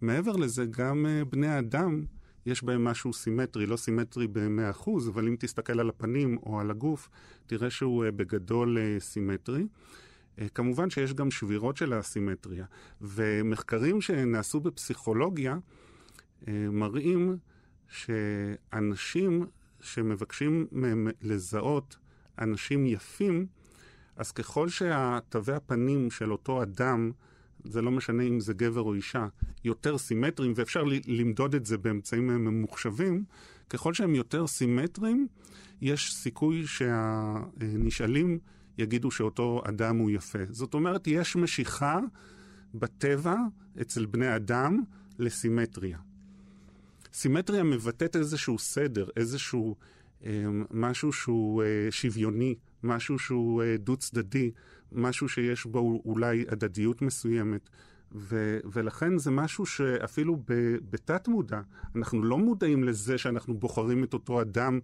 מעבר 0.00 0.36
לזה, 0.36 0.64
גם 0.70 1.06
בני 1.30 1.58
אדם, 1.58 2.04
יש 2.46 2.64
בהם 2.64 2.84
משהו 2.84 3.12
סימטרי, 3.12 3.66
לא 3.66 3.76
סימטרי 3.76 4.26
ב-100%, 4.26 4.90
אבל 5.08 5.28
אם 5.28 5.36
תסתכל 5.38 5.80
על 5.80 5.88
הפנים 5.88 6.38
או 6.46 6.60
על 6.60 6.70
הגוף, 6.70 7.08
תראה 7.46 7.70
שהוא 7.70 8.04
בגדול 8.16 8.78
סימטרי. 8.98 9.66
אה, 10.38 10.48
כמובן 10.48 10.90
שיש 10.90 11.14
גם 11.14 11.30
שבירות 11.30 11.76
של 11.76 11.92
האסימטריה, 11.92 12.64
ומחקרים 13.00 14.00
שנעשו 14.00 14.60
בפסיכולוגיה 14.60 15.52
אה, 15.52 15.58
מראים 16.48 17.36
שאנשים 17.88 19.46
שמבקשים 19.80 20.66
מהם 20.72 21.08
לזהות 21.22 21.96
אנשים 22.38 22.86
יפים, 22.86 23.46
אז 24.16 24.32
ככל 24.32 24.68
שהתווי 24.68 25.54
הפנים 25.54 26.10
של 26.10 26.32
אותו 26.32 26.62
אדם, 26.62 27.10
זה 27.64 27.82
לא 27.82 27.90
משנה 27.90 28.22
אם 28.22 28.40
זה 28.40 28.54
גבר 28.54 28.80
או 28.80 28.94
אישה, 28.94 29.26
יותר 29.64 29.98
סימטריים, 29.98 30.52
ואפשר 30.56 30.84
למדוד 31.06 31.54
את 31.54 31.66
זה 31.66 31.78
באמצעים 31.78 32.26
ממוחשבים, 32.26 33.24
ככל 33.70 33.94
שהם 33.94 34.14
יותר 34.14 34.46
סימטריים, 34.46 35.26
יש 35.80 36.14
סיכוי 36.14 36.66
שהנשאלים 36.66 38.38
יגידו 38.78 39.10
שאותו 39.10 39.62
אדם 39.68 39.96
הוא 39.96 40.10
יפה. 40.10 40.38
זאת 40.50 40.74
אומרת, 40.74 41.06
יש 41.06 41.36
משיכה 41.36 42.00
בטבע 42.74 43.36
אצל 43.80 44.06
בני 44.06 44.36
אדם 44.36 44.82
לסימטריה. 45.18 45.98
סימטריה 47.16 47.62
מבטאת 47.62 48.16
איזשהו 48.16 48.58
סדר, 48.58 49.08
איזשהו 49.16 49.76
אה, 50.24 50.44
משהו 50.70 51.12
שהוא 51.12 51.62
אה, 51.62 51.86
שוויוני, 51.90 52.54
משהו 52.82 53.18
שהוא 53.18 53.62
אה, 53.62 53.76
דו-צדדי, 53.76 54.50
משהו 54.92 55.28
שיש 55.28 55.66
בו 55.66 56.02
אולי 56.04 56.44
הדדיות 56.48 57.02
מסוימת. 57.02 57.68
ו- 58.12 58.58
ולכן 58.72 59.18
זה 59.18 59.30
משהו 59.30 59.66
שאפילו 59.66 60.42
בתת 60.90 61.28
מודע, 61.28 61.60
אנחנו 61.96 62.22
לא 62.22 62.38
מודעים 62.38 62.84
לזה 62.84 63.18
שאנחנו 63.18 63.54
בוחרים 63.54 64.04
את 64.04 64.14
אותו 64.14 64.40
אדם 64.40 64.80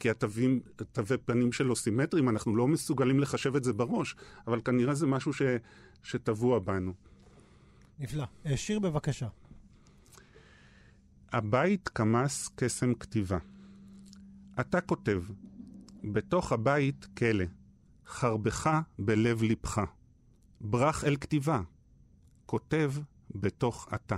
כי 0.00 0.10
התווי 0.10 0.60
פנים 1.24 1.52
שלו 1.52 1.76
סימטריים, 1.76 2.28
אנחנו 2.28 2.56
לא 2.56 2.68
מסוגלים 2.68 3.20
לחשב 3.20 3.56
את 3.56 3.64
זה 3.64 3.72
בראש, 3.72 4.16
אבל 4.46 4.60
כנראה 4.60 4.94
זה 4.94 5.06
משהו 5.06 5.32
ש- 5.32 5.42
שטבוע 6.02 6.58
בנו. 6.58 6.92
נפלא. 7.98 8.24
אה, 8.46 8.56
שיר 8.56 8.78
בבקשה. 8.78 9.28
הבית 11.34 11.88
קמס 11.88 12.48
קסם 12.56 12.94
כתיבה. 12.94 13.38
אתה 14.60 14.80
כותב, 14.80 15.22
בתוך 16.04 16.52
הבית 16.52 17.04
כלא, 17.04 17.44
חרבך 18.06 18.70
בלב 18.98 19.42
לבך. 19.42 19.80
ברח 20.60 21.04
אל 21.04 21.16
כתיבה, 21.16 21.60
כותב 22.46 22.92
בתוך 23.34 23.88
אתה. 23.94 24.16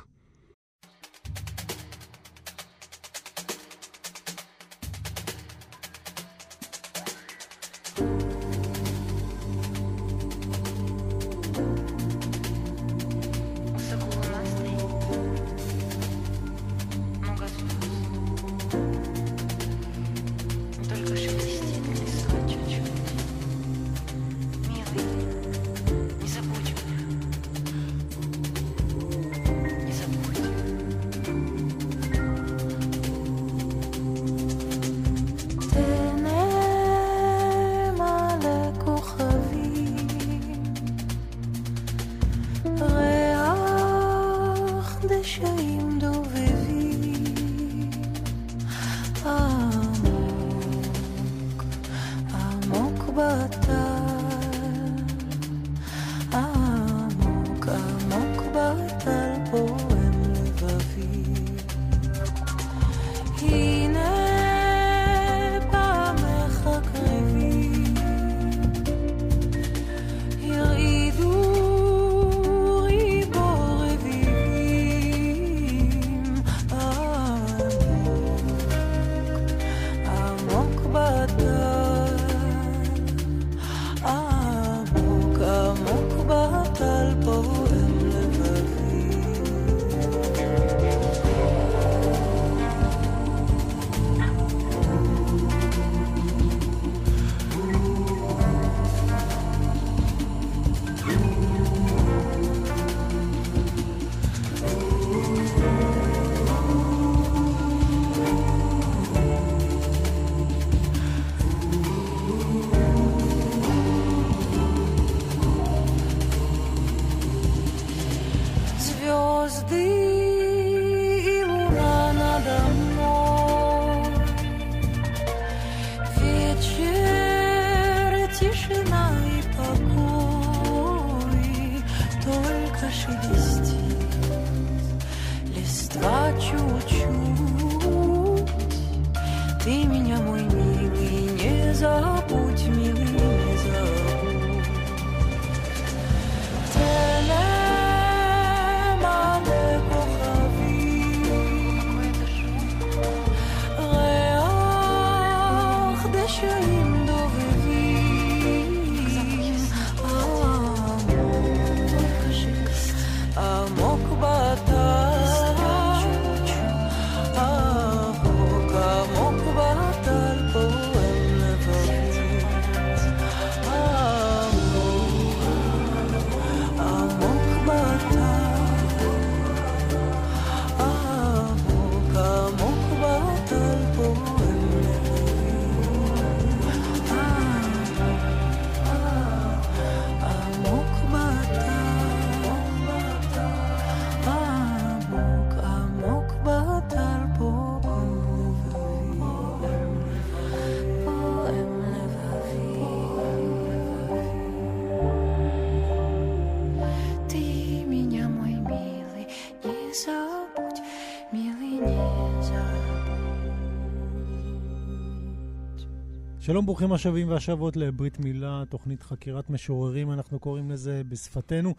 שלום, 216.46 216.66
ברוכים 216.66 216.92
השבים 216.92 217.28
והשבות 217.28 217.76
לברית 217.76 218.18
מילה, 218.18 218.62
תוכנית 218.68 219.02
חקירת 219.02 219.50
משוררים, 219.50 220.12
אנחנו 220.12 220.38
קוראים 220.38 220.70
לזה 220.70 221.02
בשפתנו. 221.08 221.74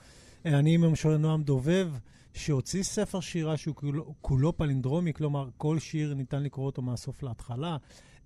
אה, 0.46 0.60
אני 0.60 0.76
עם 0.76 0.84
המשורר 0.84 1.18
נועם 1.18 1.44
דובב, 1.44 1.90
שהוציא 2.34 2.84
ספר 2.84 3.20
שירה 3.20 3.58
שהוא 3.58 3.76
כולו, 3.76 4.14
כולו 4.22 4.58
פלינדרומי, 4.58 5.14
כלומר, 5.14 5.50
כל 5.58 5.80
שיר 5.80 6.14
ניתן 6.14 6.44
לקרוא 6.44 6.66
אותו 6.66 6.82
מהסוף 6.82 7.24
להתחלה. 7.24 7.78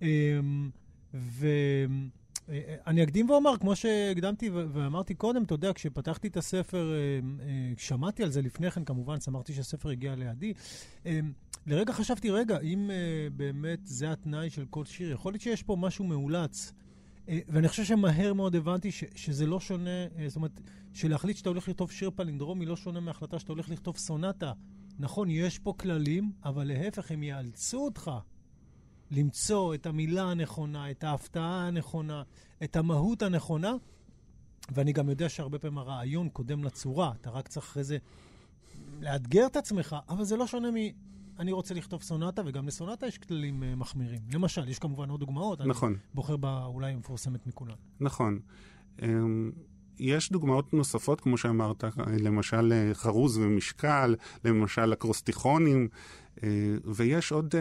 אמ, 0.02 0.70
ואני 2.48 3.02
אקדים 3.02 3.30
ואומר, 3.30 3.56
כמו 3.60 3.76
שהקדמתי 3.76 4.50
ואמרתי 4.50 5.14
קודם, 5.14 5.42
אתה 5.42 5.54
יודע, 5.54 5.72
כשפתחתי 5.72 6.28
את 6.28 6.36
הספר, 6.36 6.92
אה, 6.92 6.98
אה, 7.46 7.72
שמעתי 7.78 8.22
על 8.22 8.30
זה 8.30 8.42
לפני 8.42 8.70
כן, 8.70 8.84
כמובן, 8.84 9.20
שמחתי 9.20 9.52
שהספר 9.52 9.88
הגיע 9.88 10.14
לידי. 10.14 10.52
לרגע 11.66 11.92
חשבתי, 11.92 12.30
רגע, 12.30 12.60
אם 12.60 12.90
באמת 13.36 13.78
זה 13.84 14.12
התנאי 14.12 14.50
של 14.50 14.64
כל 14.70 14.84
שיר, 14.84 15.10
יכול 15.10 15.32
להיות 15.32 15.42
שיש 15.42 15.62
פה 15.62 15.76
משהו 15.76 16.04
מאולץ. 16.04 16.72
ואני 17.28 17.68
חושב 17.68 17.84
שמהר 17.84 18.32
מאוד 18.32 18.56
הבנתי 18.56 18.92
ש, 18.92 19.04
שזה 19.14 19.46
לא 19.46 19.60
שונה, 19.60 20.06
זאת 20.26 20.36
אומרת, 20.36 20.60
שלהחליט 20.92 21.36
שאתה 21.36 21.48
הולך 21.48 21.68
לכתוב 21.68 21.90
שיר 21.90 22.10
פלינדרומי 22.16 22.66
לא 22.66 22.76
שונה 22.76 23.00
מהחלטה 23.00 23.38
שאתה 23.38 23.52
הולך 23.52 23.68
לכתוב 23.68 23.96
סונטה. 23.96 24.52
נכון, 24.98 25.30
יש 25.30 25.58
פה 25.58 25.74
כללים, 25.76 26.32
אבל 26.44 26.64
להפך, 26.64 27.10
הם 27.10 27.22
יאלצו 27.22 27.84
אותך 27.84 28.10
למצוא 29.12 29.74
את 29.74 29.86
המילה 29.86 30.22
הנכונה, 30.22 30.90
את 30.90 31.04
ההפתעה 31.04 31.66
הנכונה, 31.66 32.22
את 32.64 32.76
המהות 32.76 33.22
הנכונה. 33.22 33.74
ואני 34.74 34.92
גם 34.92 35.08
יודע 35.08 35.28
שהרבה 35.28 35.58
פעמים 35.58 35.78
הרעיון 35.78 36.28
קודם 36.28 36.64
לצורה, 36.64 37.12
אתה 37.20 37.30
רק 37.30 37.48
צריך 37.48 37.66
אחרי 37.66 37.84
זה 37.84 37.98
לאתגר 39.00 39.46
את 39.46 39.56
עצמך, 39.56 39.96
אבל 40.08 40.24
זה 40.24 40.36
לא 40.36 40.46
שונה 40.46 40.70
מ... 40.70 40.74
אני 41.38 41.52
רוצה 41.52 41.74
לכתוב 41.74 42.02
סונטה, 42.02 42.42
וגם 42.46 42.66
לסונטה 42.66 43.06
יש 43.06 43.18
כללים 43.18 43.62
uh, 43.62 43.76
מחמירים. 43.76 44.20
למשל, 44.32 44.68
יש 44.68 44.78
כמובן 44.78 45.10
עוד 45.10 45.20
דוגמאות. 45.20 45.60
נכון. 45.60 45.92
אני 45.92 46.00
בוחר 46.14 46.36
בה 46.36 46.64
אולי 46.64 46.92
המפורסמת 46.92 47.46
מכולן. 47.46 47.74
נכון. 48.00 48.40
Um, 48.98 49.02
יש 49.98 50.32
דוגמאות 50.32 50.74
נוספות, 50.74 51.20
כמו 51.20 51.38
שאמרת, 51.38 51.84
למשל 52.20 52.72
אה, 52.72 52.94
חרוז 52.94 53.38
ומשקל, 53.38 54.14
למשל 54.44 54.92
אקרוסטיכונים, 54.92 55.88
uh, 56.36 56.40
ויש 56.84 57.32
עוד... 57.32 57.54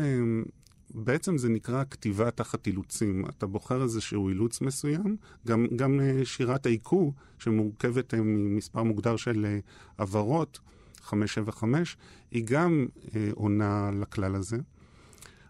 בעצם 0.94 1.38
זה 1.38 1.50
נקרא 1.50 1.84
כתיבה 1.92 2.32
תחת 2.32 2.68
אילוצים. 2.68 3.26
אתה 3.26 3.48
בוחר 3.48 3.84
איזשהו 3.84 4.30
אילוץ 4.30 4.62
מסוים, 4.62 5.18
גם, 5.48 5.68
גם 5.76 6.00
שירת 6.24 6.66
העיקור, 6.66 7.14
שמורכבת 7.40 8.14
ממספר 8.14 8.84
מוגדר 8.84 9.16
של 9.16 9.60
עברות, 9.98 10.60
575, 11.02 11.98
היא 12.32 12.44
גם 12.46 12.88
אה, 13.16 13.30
עונה 13.34 13.92
לכלל 14.02 14.36
הזה. 14.36 14.58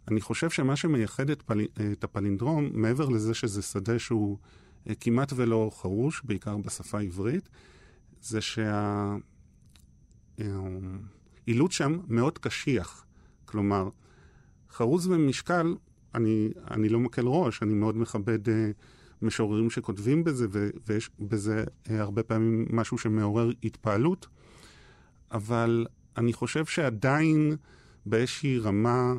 אני 0.07 0.21
חושב 0.21 0.49
שמה 0.49 0.75
שמייחד 0.75 1.29
את, 1.29 1.41
פל... 1.41 1.61
את 1.91 2.03
הפלינדרום, 2.03 2.69
מעבר 2.73 3.09
לזה 3.09 3.33
שזה 3.33 3.61
שדה 3.61 3.99
שהוא 3.99 4.37
אה, 4.89 4.95
כמעט 4.95 5.33
ולא 5.35 5.71
חרוש, 5.73 6.21
בעיקר 6.23 6.57
בשפה 6.57 6.97
העברית, 6.97 7.49
זה 8.21 8.39
שהאילוץ 8.41 9.21
אה, 11.71 11.77
שם 11.77 11.99
מאוד 12.07 12.37
קשיח. 12.37 13.05
כלומר, 13.45 13.89
חרוז 14.71 15.07
ומשקל, 15.07 15.75
אני, 16.15 16.49
אני 16.71 16.89
לא 16.89 16.99
מקל 16.99 17.25
ראש, 17.25 17.63
אני 17.63 17.73
מאוד 17.73 17.97
מכבד 17.97 18.49
אה, 18.49 18.71
משוררים 19.21 19.69
שכותבים 19.69 20.23
בזה, 20.23 20.47
ו, 20.51 20.69
ויש 20.87 21.09
בזה 21.19 21.63
אה, 21.89 22.01
הרבה 22.01 22.23
פעמים 22.23 22.65
משהו 22.69 22.97
שמעורר 22.97 23.51
התפעלות. 23.63 24.27
אבל 25.31 25.85
אני 26.17 26.33
חושב 26.33 26.65
שעדיין 26.65 27.55
באיזושהי 28.05 28.59
רמה 28.59 29.13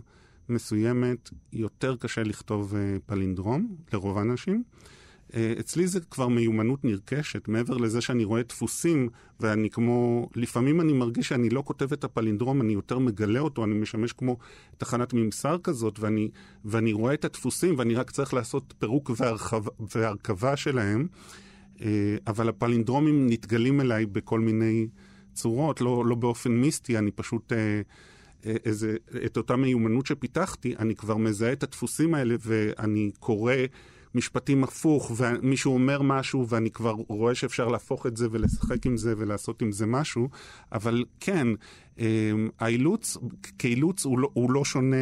מסוימת 0.49 1.31
יותר 1.53 1.97
קשה 1.97 2.23
לכתוב 2.23 2.75
uh, 2.75 3.01
פלינדרום 3.07 3.77
לרוב 3.93 4.19
האנשים. 4.19 4.63
Uh, 5.33 5.35
אצלי 5.61 5.87
זה 5.87 6.01
כבר 6.01 6.29
מיומנות 6.29 6.85
נרכשת, 6.85 7.49
מעבר 7.49 7.77
לזה 7.77 8.01
שאני 8.01 8.25
רואה 8.25 8.43
דפוסים, 8.43 9.09
ואני 9.41 9.71
כמו, 9.71 10.29
לפעמים 10.37 10.81
אני 10.81 10.93
מרגיש 10.93 11.29
שאני 11.29 11.51
לא 11.51 11.63
כותב 11.67 11.93
את 11.93 12.05
הפלינדרום, 12.05 12.61
אני 12.61 12.73
יותר 12.73 12.99
מגלה 12.99 13.41
אותו, 13.41 13.65
אני 13.65 13.75
משמש 13.75 14.13
כמו 14.13 14.37
תחנת 14.79 15.13
ממסר 15.13 15.57
כזאת, 15.63 15.99
ואני, 15.99 16.29
ואני 16.65 16.93
רואה 16.93 17.15
את 17.15 17.25
הדפוסים, 17.25 17.79
ואני 17.79 17.95
רק 17.95 18.11
צריך 18.11 18.35
לעשות 18.35 18.75
פירוק 18.79 19.11
והרכבה 19.95 20.57
שלהם, 20.57 21.07
uh, 21.77 21.83
אבל 22.27 22.49
הפלינדרומים 22.49 23.27
נתגלים 23.29 23.81
אליי 23.81 24.07
בכל 24.07 24.41
מיני... 24.41 24.87
צורות, 25.35 25.81
לא, 25.81 26.07
לא 26.07 26.15
באופן 26.15 26.53
מיסטי, 26.53 26.99
אני 26.99 27.11
פשוט... 27.11 27.53
אה, 27.53 27.81
אה, 28.47 28.57
איזה, 28.65 28.97
את 29.27 29.37
אותה 29.37 29.57
מיומנות 29.57 30.07
שפיתחתי, 30.07 30.75
אני 30.79 30.95
כבר 30.95 31.17
מזהה 31.17 31.53
את 31.53 31.63
הדפוסים 31.63 32.15
האלה 32.15 32.35
ואני 32.41 33.11
קורא 33.21 33.55
משפטים 34.15 34.65
הפוך, 34.65 35.13
ומישהו 35.17 35.75
אומר 35.75 36.03
משהו 36.03 36.49
ואני 36.49 36.71
כבר 36.71 36.95
רואה 37.09 37.35
שאפשר 37.35 37.69
להפוך 37.69 38.07
את 38.07 38.17
זה 38.17 38.27
ולשחק 38.31 38.87
עם 38.87 38.97
זה 38.97 39.15
ולעשות 39.19 39.63
עם 39.63 39.73
זה 39.73 39.87
משהו, 39.87 40.29
אבל 40.73 41.05
כן, 41.21 41.47
אה, 41.99 42.31
האילוץ 42.59 43.17
כאילוץ 43.59 44.05
הוא 44.05 44.19
לא, 44.19 44.31
הוא 44.33 44.51
לא 44.51 44.65
שונה 44.65 44.97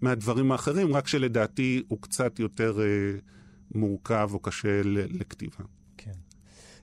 מהדברים 0.00 0.52
האחרים, 0.52 0.94
רק 0.94 1.06
שלדעתי 1.06 1.82
הוא 1.88 1.98
קצת 2.02 2.38
יותר 2.38 2.78
מורכב 3.74 4.30
או 4.32 4.38
קשה 4.38 4.80
לכתיבה. 4.84 5.77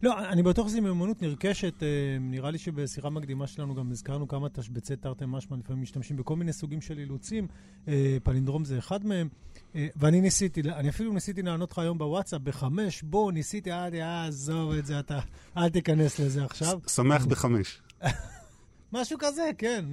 לא, 0.06 0.30
אני 0.30 0.44
בטוח 0.44 0.68
שזו 0.68 0.82
מיומנות 0.82 1.22
נרכשת. 1.22 1.84
אה, 1.84 1.88
נראה 2.20 2.52
לי 2.52 2.58
שבשיחה 2.58 3.10
מקדימה 3.10 3.48
שלנו 3.48 3.76
גם 3.76 3.92
הזכרנו 3.92 4.28
כמה 4.28 4.50
תשבצי 4.50 4.96
תרתי 4.96 5.26
משמע 5.28 5.58
לפעמים 5.58 5.82
משתמשים 5.82 6.18
בכל 6.18 6.36
מיני 6.36 6.54
סוגים 6.54 6.82
של 6.82 7.00
אילוצים. 7.00 7.48
אה, 7.88 8.18
פלינדרום 8.24 8.66
זה 8.66 8.78
אחד 8.78 9.06
מהם. 9.06 9.30
אה, 9.76 9.88
ואני 9.96 10.22
ניסיתי, 10.22 10.62
אני 10.62 10.90
אפילו 10.90 11.14
ניסיתי 11.14 11.42
לענות 11.42 11.72
לך 11.72 11.80
היום 11.80 11.98
בוואטסאפ, 11.98 12.42
בחמש, 12.42 13.04
בוא, 13.04 13.32
ניסיתי, 13.32 13.72
אל 13.72 14.02
עזוב 14.02 14.72
את 14.72 14.86
זה, 14.86 15.00
אתה, 15.00 15.20
אל 15.58 15.70
תיכנס 15.70 16.20
לזה 16.20 16.46
עכשיו. 16.46 16.80
שמח 16.88 17.26
בחמש. 17.26 17.82
משהו 18.94 19.18
כזה, 19.20 19.50
כן. 19.58 19.86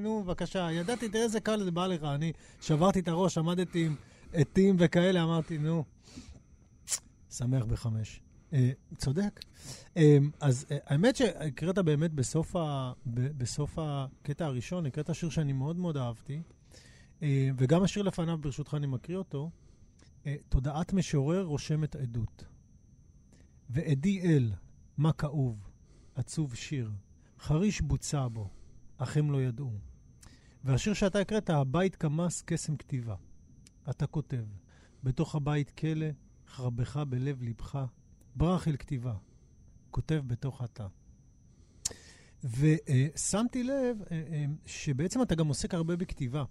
נו, 0.00 0.22
בבקשה. 0.24 0.72
ידעתי, 0.72 1.08
תראה 1.08 1.24
איזה 1.24 1.40
קל 1.40 1.64
זה 1.64 1.70
בא 1.70 1.86
לך. 1.86 2.02
אני 2.02 2.32
שברתי 2.60 3.00
את 3.00 3.08
הראש, 3.08 3.38
עמדתי 3.38 3.86
עם 3.86 3.94
עטים 4.32 4.76
וכאלה, 4.78 5.22
אמרתי, 5.22 5.58
נו, 5.58 5.84
שמח 7.30 7.64
בחמש. 7.64 8.25
אה, 8.56 8.70
צודק. 8.96 9.40
אה, 9.96 10.18
אז 10.40 10.66
אה, 10.70 10.76
האמת 10.86 11.16
שהקראת 11.16 11.78
באמת 11.78 12.12
בסוף, 12.12 12.56
ה, 12.56 12.92
בסוף 13.06 13.78
הקטע 13.78 14.46
הראשון, 14.46 14.86
הקראת 14.86 15.14
שיר 15.14 15.28
שאני 15.28 15.52
מאוד 15.52 15.76
מאוד 15.76 15.96
אהבתי, 15.96 16.42
וגם 17.58 17.82
השיר 17.82 18.02
לפניו, 18.02 18.38
ברשותך, 18.38 18.74
אני 18.74 18.86
מקריא 18.86 19.18
אותו. 19.18 19.50
תודעת 20.48 20.92
משורר 20.92 21.42
רושמת 21.42 21.96
עדות. 21.96 22.44
ועדי 23.70 24.20
אל, 24.20 24.52
מה 24.96 25.12
כאוב, 25.12 25.70
עצוב 26.14 26.54
שיר, 26.54 26.90
חריש 27.40 27.80
בוצע 27.80 28.28
בו, 28.28 28.50
אך 28.98 29.16
הם 29.16 29.30
לא 29.30 29.42
ידעו. 29.42 29.72
והשיר 30.64 30.94
שאתה 30.94 31.20
הקראת, 31.20 31.50
הבית 31.50 31.96
קמס 31.96 32.42
קסם 32.42 32.76
כתיבה. 32.76 33.14
אתה 33.90 34.06
כותב, 34.06 34.44
בתוך 35.02 35.34
הבית 35.34 35.70
כלא, 35.70 36.06
חרבך 36.48 36.96
בלב 36.96 37.42
לבך, 37.42 37.86
ברח 38.36 38.68
אל 38.68 38.76
כתיבה, 38.76 39.14
כותב 39.90 40.22
בתוך 40.26 40.62
התא. 40.62 40.86
ושמתי 42.44 43.62
לב 43.62 44.02
אה, 44.10 44.22
אה, 44.32 44.44
שבעצם 44.66 45.22
אתה 45.22 45.34
גם 45.34 45.48
עוסק 45.48 45.74
הרבה 45.74 45.96
בכתיבה. 45.96 46.44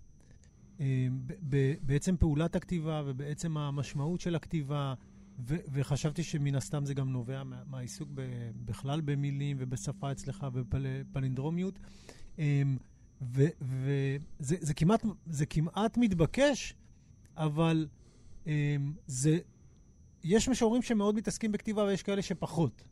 אה, 0.79 1.07
בעצם 1.81 2.17
פעולת 2.17 2.55
הכתיבה 2.55 3.03
ובעצם 3.05 3.57
המשמעות 3.57 4.21
של 4.21 4.35
הכתיבה, 4.35 4.93
ו- 5.39 5.57
וחשבתי 5.73 6.23
שמן 6.23 6.55
הסתם 6.55 6.85
זה 6.85 6.93
גם 6.93 7.09
נובע 7.11 7.43
מה- 7.43 7.63
מהעיסוק 7.67 8.09
ב- 8.13 8.51
בכלל 8.65 9.01
במילים 9.01 9.57
ובשפה 9.59 10.11
אצלך 10.11 10.45
ובפלינדרומיות. 10.53 11.79
וזה 13.61 14.73
כמעט, 14.75 15.05
כמעט 15.49 15.97
מתבקש, 15.97 16.73
אבל 17.37 17.87
זה 19.07 19.39
יש 20.27 20.49
משוררים 20.49 20.81
שמאוד 20.81 21.15
מתעסקים 21.15 21.51
בכתיבה 21.51 21.83
ויש 21.83 22.03
כאלה 22.03 22.21
שפחות. 22.21 22.83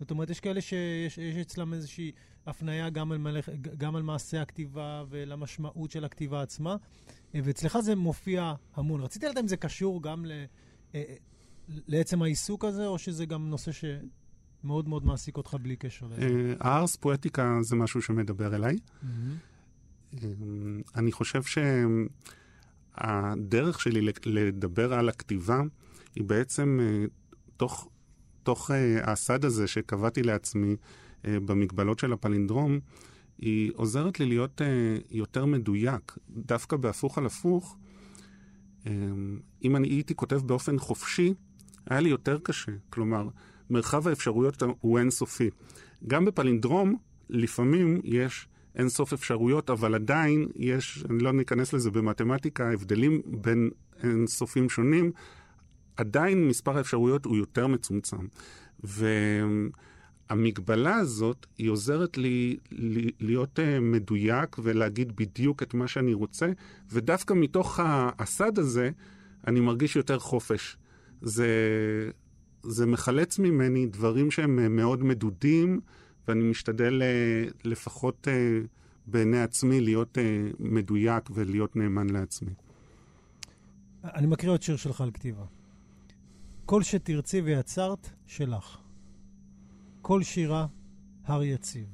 זאת 0.00 0.10
אומרת, 0.10 0.30
יש 0.30 0.40
כאלה 0.40 0.60
שיש 0.60 1.18
אצלם 1.18 1.74
איזושהי 1.74 2.12
הפניה 2.46 2.90
גם 2.90 3.12
על, 3.12 3.18
מלך, 3.18 3.48
גם 3.78 3.96
על 3.96 4.02
מעשה 4.02 4.42
הכתיבה 4.42 5.04
ולמשמעות 5.10 5.90
של 5.90 6.04
הכתיבה 6.04 6.42
עצמה, 6.42 6.76
אה, 7.34 7.40
ואצלך 7.44 7.78
זה 7.80 7.94
מופיע 7.94 8.54
המון. 8.74 9.00
רציתי 9.00 9.26
לדעת 9.26 9.38
אם 9.38 9.48
זה 9.48 9.56
קשור 9.56 10.02
גם 10.02 10.24
ל, 10.24 10.32
אה, 10.94 11.02
לעצם 11.68 12.22
העיסוק 12.22 12.64
הזה, 12.64 12.86
או 12.86 12.98
שזה 12.98 13.26
גם 13.26 13.50
נושא 13.50 13.70
שמאוד 13.72 14.88
מאוד 14.88 15.06
מעסיק 15.06 15.36
אותך 15.36 15.56
בלי 15.62 15.76
קשר 15.76 16.06
לזה. 16.06 16.22
אה, 16.22 16.54
הארס 16.60 16.96
פואטיקה 16.96 17.58
זה 17.62 17.76
משהו 17.76 18.02
שמדבר 18.02 18.54
אליי. 18.54 18.76
אני 20.96 21.12
חושב 21.12 21.42
שהדרך 22.92 23.80
שלי 23.80 24.00
לדבר 24.26 24.94
על 24.94 25.08
הכתיבה, 25.08 25.60
היא 26.14 26.24
בעצם 26.24 26.78
אה, 26.82 27.04
תוך, 27.56 27.88
תוך 28.42 28.70
אה, 28.70 29.12
הסד 29.12 29.44
הזה 29.44 29.66
שקבעתי 29.66 30.22
לעצמי 30.22 30.76
אה, 31.24 31.40
במגבלות 31.40 31.98
של 31.98 32.12
הפלינדרום, 32.12 32.78
היא 33.38 33.72
עוזרת 33.74 34.20
לי 34.20 34.26
להיות 34.26 34.60
יותר 35.10 35.46
מדויק. 35.46 36.16
דווקא 36.30 36.76
בהפוך 36.76 37.18
על 37.18 37.26
הפוך, 37.26 37.76
אם 39.64 39.76
אני 39.76 39.88
הייתי 39.88 40.14
כותב 40.14 40.36
באופן 40.36 40.78
חופשי, 40.78 41.34
היה 41.86 42.00
לי 42.00 42.08
יותר 42.08 42.38
קשה. 42.42 42.72
כלומר, 42.90 43.28
מרחב 43.70 44.08
האפשרויות 44.08 44.62
הוא 44.80 44.98
אינסופי. 44.98 45.50
גם 46.06 46.24
בפלינדרום, 46.24 46.96
לפעמים 47.30 48.00
יש 48.04 48.48
אינסוף 48.76 49.12
אפשרויות, 49.12 49.70
אבל 49.70 49.94
עדיין 49.94 50.48
יש, 50.56 51.04
אני 51.10 51.18
לא 51.18 51.32
ניכנס 51.32 51.72
לזה 51.72 51.90
במתמטיקה, 51.90 52.72
הבדלים 52.72 53.22
בין 53.26 53.70
אינסופים 54.02 54.70
שונים, 54.70 55.12
עדיין 55.98 56.48
מספר 56.48 56.76
האפשרויות 56.76 57.24
הוא 57.24 57.36
יותר 57.36 57.66
מצומצם. 57.66 58.26
והמגבלה 60.30 60.96
הזאת, 60.96 61.46
היא 61.58 61.70
עוזרת 61.70 62.18
לי 62.18 62.56
להיות 63.20 63.58
אה, 63.58 63.80
מדויק 63.80 64.56
ולהגיד 64.62 65.16
בדיוק 65.16 65.62
את 65.62 65.74
מה 65.74 65.88
שאני 65.88 66.14
רוצה, 66.14 66.50
ודווקא 66.90 67.34
מתוך 67.34 67.80
הסד 68.18 68.58
הזה, 68.58 68.90
אני 69.46 69.60
מרגיש 69.60 69.96
יותר 69.96 70.18
חופש. 70.18 70.76
זה, 71.22 71.48
זה 72.62 72.86
מחלץ 72.86 73.38
ממני 73.38 73.86
דברים 73.86 74.30
שהם 74.30 74.58
אה, 74.58 74.68
מאוד 74.68 75.04
מדודים, 75.04 75.80
ואני 76.28 76.44
משתדל 76.44 77.02
אה, 77.02 77.44
לפחות 77.64 78.28
בעיני 79.06 79.42
עצמי 79.42 79.80
להיות 79.80 80.18
מדויק 80.58 81.30
ולהיות 81.30 81.76
נאמן 81.76 82.10
לעצמי. 82.10 82.50
אני 84.04 84.26
מקריא 84.26 84.52
עוד 84.52 84.62
שיר 84.62 84.76
שלך 84.76 85.00
על 85.00 85.10
כתיבה. 85.10 85.44
כל 86.68 86.82
שתרצי 86.82 87.40
ויצרת, 87.40 88.10
שלך. 88.26 88.78
כל 90.02 90.22
שירה, 90.22 90.66
הר 91.24 91.42
יציב. 91.42 91.86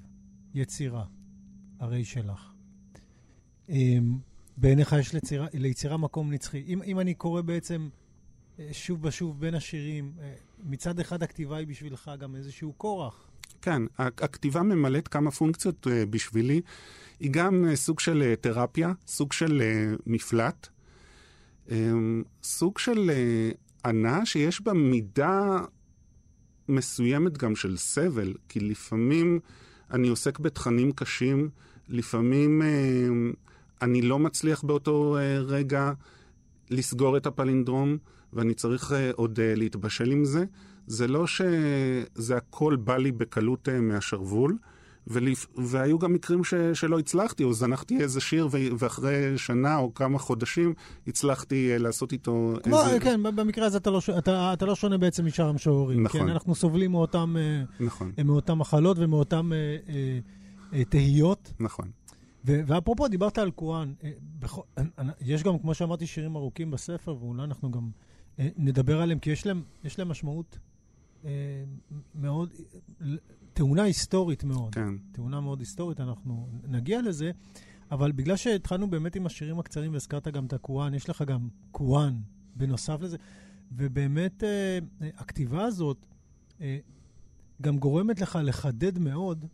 יצירה, 0.55 1.05
הרי 1.81 2.05
שלך. 2.05 2.53
אמ, 3.69 4.19
בעיניך 4.57 4.97
יש 5.01 5.15
לצירה, 5.15 5.47
ליצירה 5.53 5.97
מקום 5.97 6.33
נצחי. 6.33 6.65
אם, 6.67 6.83
אם 6.83 7.01
אני 7.01 7.15
קורא 7.15 7.41
בעצם 7.41 7.89
אה, 8.59 8.69
שוב 8.73 9.05
ושוב 9.05 9.41
בין 9.41 9.55
השירים, 9.55 10.13
אה, 10.21 10.35
מצד 10.65 11.01
אחד 11.01 11.23
הכתיבה 11.23 11.57
היא 11.57 11.67
בשבילך 11.67 12.11
גם 12.19 12.37
איזשהו 12.37 12.73
כורח. 12.77 13.29
כן, 13.63 13.83
הכתיבה 13.99 14.63
ממלאת 14.63 15.09
כמה 15.09 15.31
פונקציות 15.31 15.87
אה, 15.87 16.07
בשבילי. 16.07 16.61
היא 17.21 17.31
גם 17.31 17.67
סוג 17.75 18.01
של 18.01 18.35
תרפיה, 18.41 18.93
סוג 19.07 19.33
של 19.33 19.63
מפלט, 20.07 20.69
אמ, 21.71 22.23
סוג 22.43 22.79
של 22.79 23.11
הנאה 23.85 24.27
שיש 24.27 24.61
בה 24.61 24.73
מידה 24.73 25.61
מסוימת 26.69 27.39
גם 27.39 27.57
של 27.57 27.77
סבל, 27.77 28.35
כי 28.49 28.61
לפעמים 28.61 29.41
אני 29.91 30.09
עוסק 30.09 30.39
בתכנים 30.39 30.93
קשים, 30.93 31.49
לפעמים 31.89 32.63
אה, 32.63 33.09
אני 33.83 34.03
לא 34.03 34.19
מצליח 34.19 34.63
באותו 34.63 35.17
אה, 35.19 35.39
רגע 35.39 35.93
לסגור 36.71 37.17
את 37.17 37.27
הפלינדרום, 37.27 37.99
ואני 38.33 38.55
צריך 38.55 38.93
אה, 38.93 39.11
עוד 39.15 39.41
אה, 39.41 39.55
להתבשל 39.55 40.11
עם 40.11 40.25
זה. 40.25 40.45
זה 40.87 41.07
לא 41.07 41.27
שזה 41.27 42.37
הכל 42.37 42.77
בא 42.77 42.97
לי 42.97 43.13
בקלות 43.13 43.69
אה, 43.69 43.81
מהשרוול. 43.81 44.57
ולפ... 45.07 45.47
והיו 45.57 45.99
גם 45.99 46.13
מקרים 46.13 46.45
ש... 46.45 46.55
שלא 46.55 46.99
הצלחתי, 46.99 47.45
או 47.45 47.53
זנחתי 47.53 48.01
איזה 48.01 48.21
שיר, 48.21 48.47
ו... 48.47 48.59
ואחרי 48.79 49.39
שנה 49.39 49.77
או 49.77 49.95
כמה 49.95 50.19
חודשים 50.19 50.75
הצלחתי 51.07 51.73
uh, 51.77 51.83
לעשות 51.83 52.13
איתו 52.13 52.55
כמו, 52.63 52.81
איזה... 52.81 53.01
כן, 53.01 53.23
במקרה 53.23 53.67
הזה 53.67 53.79
אתה 53.79 53.91
לא, 53.91 54.01
ש... 54.01 54.11
אתה, 54.11 54.53
אתה 54.53 54.67
לא 54.67 54.75
שונה 54.75 54.99
בעצם 54.99 55.27
משאר 55.27 55.49
המשוררים. 55.49 56.03
נכון. 56.03 56.21
כן, 56.21 56.29
אנחנו 56.29 56.55
סובלים 56.55 56.91
מאותם, 56.91 57.37
אה, 57.39 57.85
נכון. 57.87 58.13
מאותם 58.25 58.59
מחלות 58.59 58.97
ומאותם 59.01 59.53
uh, 59.53 59.89
uh, 59.89 60.75
uh, 60.75 60.77
תהיות. 60.89 61.53
נכון. 61.61 61.91
ו... 62.45 62.61
ואפרופו, 62.67 63.09
דיברת 63.09 63.39
על 63.39 63.51
קוואן. 63.51 63.93
Uh, 64.01 64.05
בכ... 64.39 64.59
יש 65.21 65.43
גם, 65.43 65.59
כמו 65.59 65.75
שאמרתי, 65.75 66.07
שירים 66.07 66.37
ארוכים 66.37 66.71
בספר, 66.71 67.17
ואולי 67.21 67.43
אנחנו 67.43 67.71
גם 67.71 67.89
אה, 68.37 68.41
נדבר 68.57 69.01
עליהם, 69.01 69.19
כי 69.19 69.31
יש 69.31 69.47
להם, 69.47 69.63
יש 69.85 69.99
להם 69.99 70.09
משמעות 70.09 70.59
מאוד... 72.15 72.53
טעונה 73.55 73.83
היסטורית 73.83 74.45
מאוד. 74.45 74.75
כן. 74.75 74.95
טעונה 75.13 75.41
מאוד 75.41 75.61
היסטורית, 75.61 76.01
אנחנו 76.01 76.49
נגיע 76.69 77.03
לזה, 77.03 77.31
אבל 77.91 78.13
בגלל 78.13 78.37
שהתחלנו 78.37 78.91
באמת 78.91 79.17
עם 79.17 79.27
השירים 79.27 79.59
הקצרים 79.59 79.93
והזכרת 79.93 80.29
גם 80.29 80.47
את 80.47 80.53
הקוואן, 80.53 80.95
יש 80.95 81.11
לך 81.11 81.23
גם 81.23 81.49
קוואן 81.71 82.17
בנוסף 82.57 83.01
לזה, 83.01 83.17
ובאמת 83.73 84.45
אה, 84.45 84.79
הכתיבה 85.17 85.65
הזאת 85.65 86.07
אה, 86.61 86.79
גם 87.63 87.79
גורמת 87.79 88.21
לך 88.21 88.39
לחדד 88.43 88.99
מאוד 88.99 89.47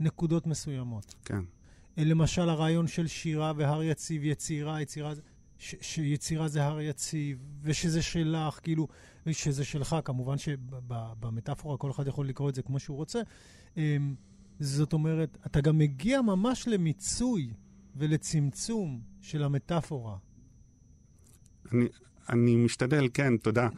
נקודות 0.00 0.46
מסוימות. 0.46 1.14
כן. 1.24 1.40
למשל, 1.96 2.48
הרעיון 2.48 2.86
של 2.86 3.06
שירה 3.06 3.52
והר 3.56 3.82
יציב, 3.82 4.24
יצירה, 4.24 4.82
יצירה, 4.82 5.12
ש- 5.58 5.74
שיצירה 5.80 6.48
זה 6.48 6.64
הר 6.64 6.80
יציב, 6.80 7.38
ושזה 7.62 8.02
שלך, 8.02 8.60
כאילו, 8.62 8.88
שזה 9.32 9.64
שלך, 9.64 9.96
כמובן 10.04 10.38
שבמטאפורה 10.38 11.76
כל 11.76 11.90
אחד 11.90 12.06
יכול 12.06 12.28
לקרוא 12.28 12.50
את 12.50 12.54
זה 12.54 12.62
כמו 12.62 12.78
שהוא 12.78 12.96
רוצה. 12.96 13.20
אמ, 13.76 14.14
זאת 14.60 14.92
אומרת, 14.92 15.38
אתה 15.46 15.60
גם 15.60 15.78
מגיע 15.78 16.22
ממש 16.22 16.68
למיצוי 16.68 17.50
ולצמצום 17.96 19.00
של 19.20 19.42
המטאפורה. 19.42 20.16
אני, 21.72 21.84
אני 22.28 22.56
משתדל, 22.56 23.08
כן, 23.14 23.36
תודה. 23.36 23.68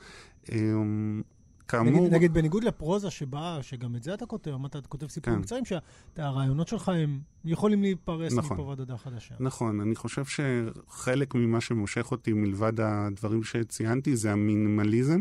אמ, 1.67 1.85
כאמור... 1.85 2.01
נגיד, 2.01 2.15
נגיד, 2.15 2.35
בניגוד 2.35 2.65
לפרוזה 2.65 3.11
שבה, 3.11 3.59
שגם 3.63 3.97
את 3.97 4.03
זה 4.03 4.15
אתה 4.15 4.27
כותב, 4.27 4.51
אמרת, 4.51 4.77
אתה 4.77 4.89
כותב 4.89 5.09
סיפורים 5.09 5.39
כן. 5.39 5.45
קצרים, 5.45 5.65
שהרעיונות 5.65 6.69
שלך 6.69 6.89
הם 6.89 7.21
יכולים 7.45 7.83
להיפרס 7.83 8.33
נכון. 8.33 8.57
מפה 8.57 8.63
ועד 8.63 8.79
הודעה 8.79 8.99
חדשה. 8.99 9.35
נכון, 9.41 9.81
אני 9.81 9.95
חושב 9.95 10.25
שחלק 10.25 11.35
ממה 11.35 11.61
שמושך 11.61 12.11
אותי 12.11 12.33
מלבד 12.33 12.81
הדברים 12.81 13.43
שציינתי 13.43 14.17
זה 14.17 14.33
המינימליזם. 14.33 15.21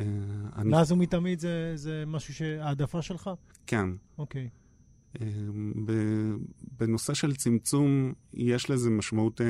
אה, 0.00 0.06
אני... 0.56 0.70
מאז 0.70 0.92
ומתמיד 0.92 1.40
זה, 1.40 1.72
זה 1.74 2.04
משהו 2.06 2.34
שהעדפה 2.34 3.02
שלך? 3.02 3.30
כן. 3.66 3.88
אוקיי. 4.18 4.48
אה, 5.20 5.26
בנושא 6.78 7.14
של 7.14 7.36
צמצום, 7.36 8.12
יש 8.34 8.70
לזה 8.70 8.90
משמעות 8.90 9.40
אה, 9.40 9.46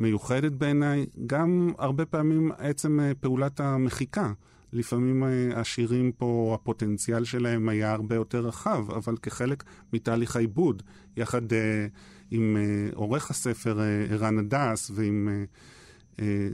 מיוחדת 0.00 0.52
בעיניי. 0.52 1.06
גם 1.26 1.72
הרבה 1.78 2.06
פעמים 2.06 2.52
עצם 2.58 3.00
פעולת 3.20 3.60
המחיקה. 3.60 4.32
לפעמים 4.72 5.24
אה, 5.24 5.60
השירים 5.60 6.12
פה, 6.12 6.56
הפוטנציאל 6.60 7.24
שלהם 7.24 7.68
היה 7.68 7.92
הרבה 7.92 8.14
יותר 8.14 8.46
רחב, 8.46 8.90
אבל 8.90 9.16
כחלק 9.16 9.64
מתהליך 9.92 10.36
העיבוד, 10.36 10.82
יחד 11.16 11.52
אה, 11.52 11.86
עם 12.30 12.56
אה, 12.56 12.90
עורך 12.94 13.30
הספר 13.30 13.80
ערן 14.10 14.38
הדס 14.38 14.90
ועם 14.94 15.44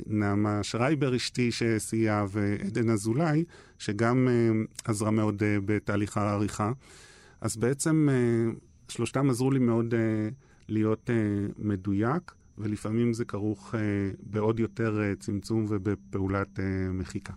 נעמה 0.07 0.62
שרייבר 0.62 1.16
אשתי 1.16 1.52
שסייעה 1.52 2.26
ועדן 2.31 2.90
אזולאי, 2.90 3.44
שגם 3.79 4.29
עזרה 4.85 5.11
מאוד 5.11 5.42
בתהליך 5.64 6.16
העריכה. 6.16 6.72
אז 7.40 7.57
בעצם 7.57 8.09
שלושתם 8.88 9.31
עזרו 9.31 9.50
לי 9.50 9.59
מאוד 9.59 9.94
להיות 10.68 11.11
מדויק, 11.59 12.33
ולפעמים 12.59 13.12
זה 13.12 13.24
כרוך 13.24 13.74
בעוד 14.22 14.61
יותר 14.61 15.14
צמצום 15.18 15.66
ובפעולת 15.68 16.61
מחיקה. 16.92 17.33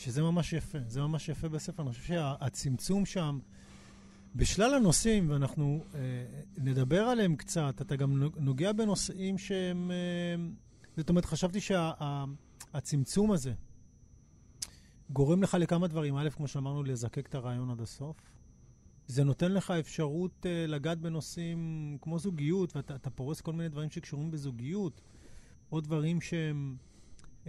שזה 0.00 0.22
ממש 0.22 0.52
יפה, 0.52 0.78
זה 0.86 1.00
ממש 1.00 1.28
יפה 1.28 1.48
בספר. 1.48 1.82
אני 1.82 1.90
חושב 1.90 2.02
שהצמצום 2.02 3.06
שם, 3.06 3.38
בשלל 4.34 4.74
הנושאים, 4.74 5.30
ואנחנו 5.30 5.84
אה, 5.94 6.00
נדבר 6.58 7.02
עליהם 7.02 7.36
קצת, 7.36 7.80
אתה 7.80 7.96
גם 7.96 8.22
נוגע 8.36 8.72
בנושאים 8.72 9.38
שהם... 9.38 9.90
אה, 9.90 10.46
זאת 10.96 11.08
אומרת, 11.08 11.24
חשבתי 11.24 11.60
שהצמצום 11.60 13.26
שה, 13.28 13.34
הזה 13.34 13.52
גורם 15.10 15.42
לך 15.42 15.56
לכמה 15.60 15.86
דברים. 15.86 16.16
א', 16.16 16.30
כמו 16.30 16.48
שאמרנו, 16.48 16.82
לזקק 16.82 17.26
את 17.26 17.34
הרעיון 17.34 17.70
עד 17.70 17.80
הסוף. 17.80 18.16
זה 19.06 19.24
נותן 19.24 19.52
לך 19.52 19.70
אפשרות 19.70 20.46
uh, 20.46 20.70
לגעת 20.70 20.98
בנושאים 20.98 21.98
כמו 22.00 22.18
זוגיות, 22.18 22.76
ואתה 22.76 23.10
פורס 23.10 23.40
כל 23.40 23.52
מיני 23.52 23.68
דברים 23.68 23.90
שקשורים 23.90 24.30
בזוגיות, 24.30 25.00
או 25.72 25.80
דברים 25.80 26.20
שהם... 26.20 26.76
Um, 27.44 27.48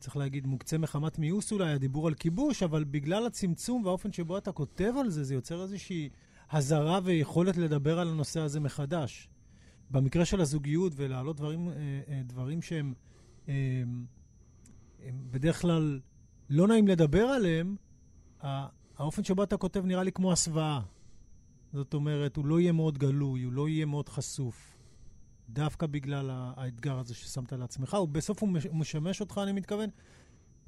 צריך 0.00 0.16
להגיד, 0.16 0.46
מוקצה 0.46 0.78
מחמת 0.78 1.18
מיאוס 1.18 1.52
אולי, 1.52 1.72
הדיבור 1.72 2.08
על 2.08 2.14
כיבוש, 2.14 2.62
אבל 2.62 2.84
בגלל 2.84 3.26
הצמצום 3.26 3.84
והאופן 3.84 4.12
שבו 4.12 4.38
אתה 4.38 4.52
כותב 4.52 4.92
על 5.00 5.10
זה, 5.10 5.24
זה 5.24 5.34
יוצר 5.34 5.62
איזושהי 5.62 6.08
הזרה 6.50 7.00
ויכולת 7.04 7.56
לדבר 7.56 7.98
על 7.98 8.08
הנושא 8.08 8.40
הזה 8.40 8.60
מחדש. 8.60 9.28
במקרה 9.90 10.24
של 10.24 10.40
הזוגיות 10.40 10.92
ולהעלות 10.96 11.36
דברים, 11.36 11.68
אה, 11.68 11.74
אה, 12.08 12.22
דברים 12.24 12.62
שהם 12.62 12.94
אה, 13.48 13.54
בדרך 15.30 15.60
כלל 15.60 16.00
לא 16.50 16.68
נעים 16.68 16.88
לדבר 16.88 17.24
עליהם, 17.24 17.76
האופן 18.96 19.24
שבו 19.24 19.42
אתה 19.42 19.56
כותב 19.56 19.84
נראה 19.86 20.02
לי 20.02 20.12
כמו 20.12 20.32
הסוואה. 20.32 20.80
זאת 21.72 21.94
אומרת, 21.94 22.36
הוא 22.36 22.46
לא 22.46 22.60
יהיה 22.60 22.72
מאוד 22.72 22.98
גלוי, 22.98 23.42
הוא 23.42 23.52
לא 23.52 23.68
יהיה 23.68 23.86
מאוד 23.86 24.08
חשוף. 24.08 24.79
דווקא 25.52 25.86
בגלל 25.86 26.30
האתגר 26.32 26.98
הזה 26.98 27.14
ששמת 27.14 27.52
לעצמך, 27.52 27.94
ובסוף 27.94 28.42
הוא 28.42 28.48
משמש 28.72 29.20
אותך, 29.20 29.40
אני 29.42 29.52
מתכוון, 29.52 29.90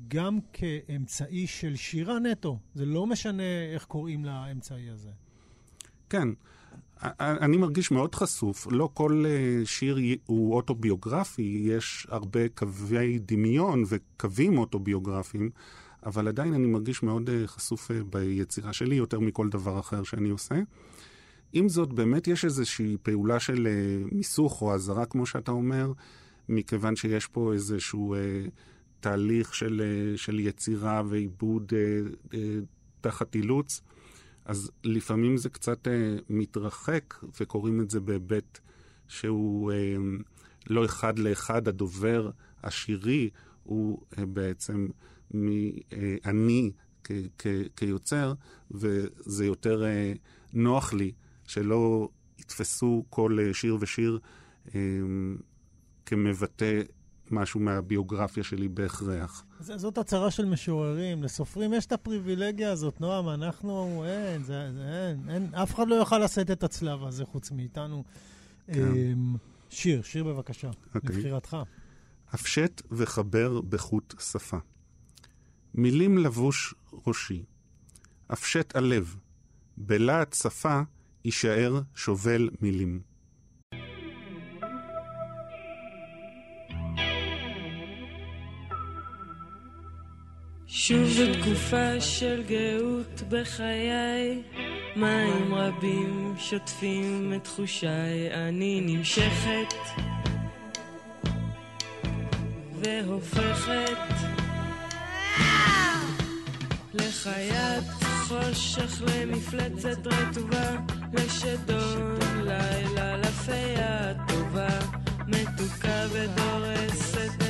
גם 0.09 0.39
כאמצעי 0.53 1.47
של 1.47 1.77
שירה 1.77 2.19
נטו. 2.19 2.59
זה 2.75 2.87
לא 2.87 3.07
משנה 3.07 3.43
איך 3.75 3.85
קוראים 3.85 4.25
לאמצעי 4.25 4.91
הזה. 4.91 5.11
כן. 6.11 6.29
אני 7.21 7.57
מרגיש 7.57 7.91
מאוד 7.91 8.15
חשוף. 8.15 8.67
לא 8.71 8.91
כל 8.95 9.25
אה, 9.27 9.67
שיר 9.67 9.99
הוא 10.27 10.55
אוטוביוגרפי, 10.55 11.63
יש 11.65 12.07
הרבה 12.11 12.49
קווי 12.49 13.19
דמיון 13.19 13.85
וקווים 13.89 14.59
אוטוביוגרפיים, 14.59 15.51
אבל 16.07 16.29
עדיין 16.29 16.55
אני 16.55 16.67
מרגיש 16.67 17.03
מאוד 17.03 17.31
אה, 17.31 17.47
חשוף 17.47 17.91
אה, 17.91 17.97
ביצירה 18.11 18.73
שלי 18.73 18.95
יותר 18.95 19.21
מכל 19.21 19.49
דבר 19.49 19.81
אחר 19.81 20.03
שאני 20.03 20.31
עושה. 20.31 20.55
עם 21.53 21.69
זאת, 21.69 21.93
באמת 21.93 22.29
יש 22.29 22.45
איזושהי 22.45 22.97
פעולה 23.03 23.41
של 23.41 23.69
מיסוך 24.13 24.63
או 24.63 24.75
אזהרה, 24.75 25.07
כמו 25.07 25.27
שאתה 25.27 25.51
אומר, 25.51 25.93
מכיוון 26.49 26.97
שיש 26.97 27.27
פה 27.27 27.53
איזשהו 27.53 28.15
אה, 28.15 28.21
תהליך 29.01 29.55
של, 29.55 29.83
אה, 29.85 30.17
של 30.17 30.41
יצירה 30.41 31.03
ועיבוד 31.09 31.73
אה, 31.77 32.01
אה, 32.35 32.59
תחת 33.01 33.35
אילוץ. 33.35 33.81
אז 34.45 34.71
לפעמים 34.85 35.37
זה 35.37 35.49
קצת 35.49 35.89
אה, 35.89 36.17
מתרחק, 36.29 37.15
וקוראים 37.41 37.81
את 37.81 37.91
זה 37.91 38.01
בהיבט 38.01 38.59
שהוא 39.09 39.73
אה, 39.73 39.97
לא 40.71 40.85
אחד 40.85 41.19
לאחד, 41.19 41.69
הדובר 41.69 42.31
השירי 42.63 43.31
הוא 43.63 44.03
אה, 44.19 44.27
בעצם 44.27 44.87
אה, 45.35 46.17
כיוצר, 47.77 48.35
וזה 48.71 49.47
יותר 49.47 49.85
אה, 49.85 50.13
נוח 50.53 50.93
לי 50.93 51.13
שלא 51.53 52.09
יתפסו 52.39 53.05
כל 53.11 53.39
אה, 53.41 53.55
שיר 53.55 53.77
ושיר 53.81 54.19
אה, 54.75 54.81
כמבטא 56.07 56.81
משהו 57.31 57.61
מהביוגרפיה 57.61 58.45
שלי 58.45 58.69
בהכרח. 58.69 59.45
זאת 59.61 59.99
הצהרה 59.99 60.31
של 60.31 60.45
משוררים. 60.45 61.23
לסופרים 61.23 61.75
יש 61.75 61.87
את 61.87 61.93
הפריבילגיה 61.93 62.73
הזאת, 62.73 63.01
נועם, 63.01 63.29
אנחנו, 63.29 64.05
אין, 64.07 64.43
זה, 64.43 64.73
זה, 64.75 65.09
אין, 65.09 65.31
אין, 65.31 65.55
אף 65.55 65.75
אחד 65.75 65.89
לא 65.89 65.95
יוכל 65.95 66.19
לשאת 66.19 66.51
את 66.51 66.63
הצלב 66.63 67.05
הזה 67.05 67.25
חוץ 67.25 67.51
מאיתנו. 67.51 68.05
כן. 68.67 68.95
אמ, 68.95 69.37
שיר, 69.71 70.03
שיר 70.03 70.25
בבקשה, 70.25 70.71
okay. 70.71 70.95
אוקיי. 70.95 71.17
לבחירתך. 71.17 71.57
הפשט 72.31 72.83
וחבר 72.91 73.61
בחוט 73.61 74.15
שפה. 74.21 74.59
מילים 75.75 76.19
לבוש 76.19 76.75
ראשי. 77.07 77.45
הפשט 78.31 78.77
הלב. 78.77 79.17
בלהט 79.77 80.33
שפה 80.33 80.81
יישאר 81.25 81.81
שובל 81.95 82.49
מילים. 82.61 83.01
שוב 90.67 91.09
זו 91.09 91.23
תקופה 91.41 92.01
של 92.01 92.43
גאות 92.49 93.23
בחיי, 93.29 94.43
מים 94.97 95.55
רבים 95.55 96.35
שוטפים 96.39 97.33
את 97.37 97.45
תחושיי, 97.45 98.35
אני 98.35 98.81
נמשכת 98.81 99.75
והופכת 102.81 103.99
לחיית 106.95 107.85
חושך 108.29 109.03
למפלצת 109.07 110.07
רטובה, 110.07 110.77
לשדון 111.13 112.19
לילה 112.43 113.17
לפייה 113.17 114.13
טובה, 114.29 114.79
מתוקה 115.27 116.07
ודורסת 116.13 117.42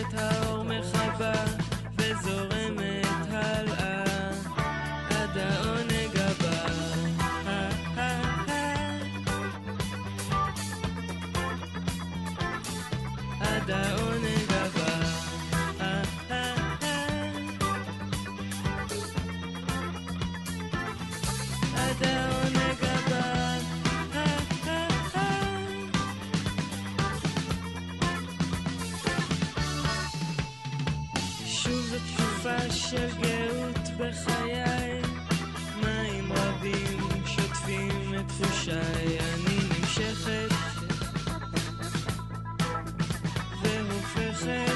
בחיי, 34.02 35.02
מים 35.80 36.32
רבים 36.32 36.98
שוטפים 37.26 38.14
את 38.14 38.28
תחושיי, 38.28 39.18
אני 39.20 39.56
נמשכת 39.56 40.54
והופכת 43.62 44.72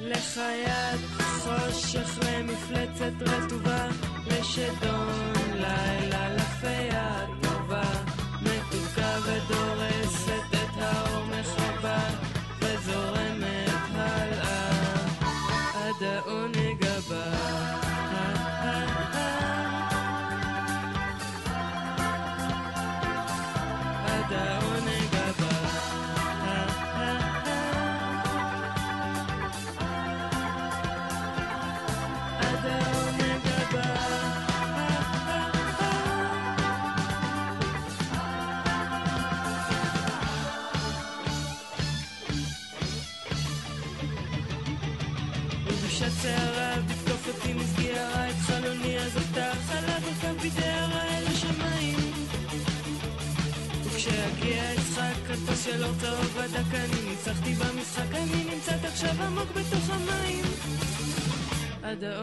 לחיית 0.00 1.00
חושך 1.18 2.18
למפלצת 2.22 3.22
רטובה, 3.22 3.88
לשדון 4.26 5.25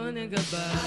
הבא 0.08 0.84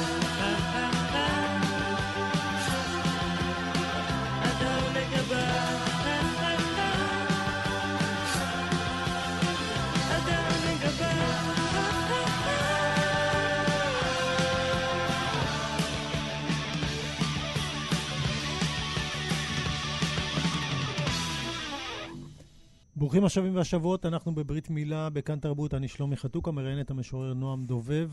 ברוכים 22.96 23.26
השבים 23.26 23.56
והשבועות, 23.56 24.06
אנחנו 24.06 24.36
בברית 24.36 24.70
מילה 24.70 25.10
בכאן 25.10 25.40
תרבות, 25.40 25.74
אני 25.74 25.88
שלומי 25.88 26.18
חתוקה, 26.18 26.52
מראיין 26.52 26.80
את 26.80 26.92
המשורר 26.92 27.34
נועם 27.34 27.66
דובב. 27.66 28.10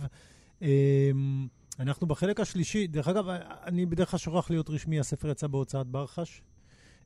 אמ, 0.62 1.46
אנחנו 1.80 2.06
בחלק 2.06 2.40
השלישי, 2.40 2.86
דרך 2.86 3.08
אגב, 3.08 3.24
אני 3.66 3.86
בדרך 3.86 4.10
כלל 4.10 4.18
שוכח 4.18 4.50
להיות 4.50 4.70
רשמי, 4.70 5.00
הספר 5.00 5.28
יצא 5.28 5.46
בהוצאת 5.46 5.86
ברחש, 5.86 6.42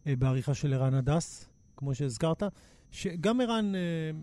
אה, 0.07 0.17
בעריכה 0.17 0.55
של 0.55 0.75
ערן 0.75 0.95
הדס, 0.95 1.49
כמו 1.77 1.95
שהזכרת. 1.95 2.43
שגם 2.91 3.41
ערן 3.41 3.75
אה, 3.75 3.81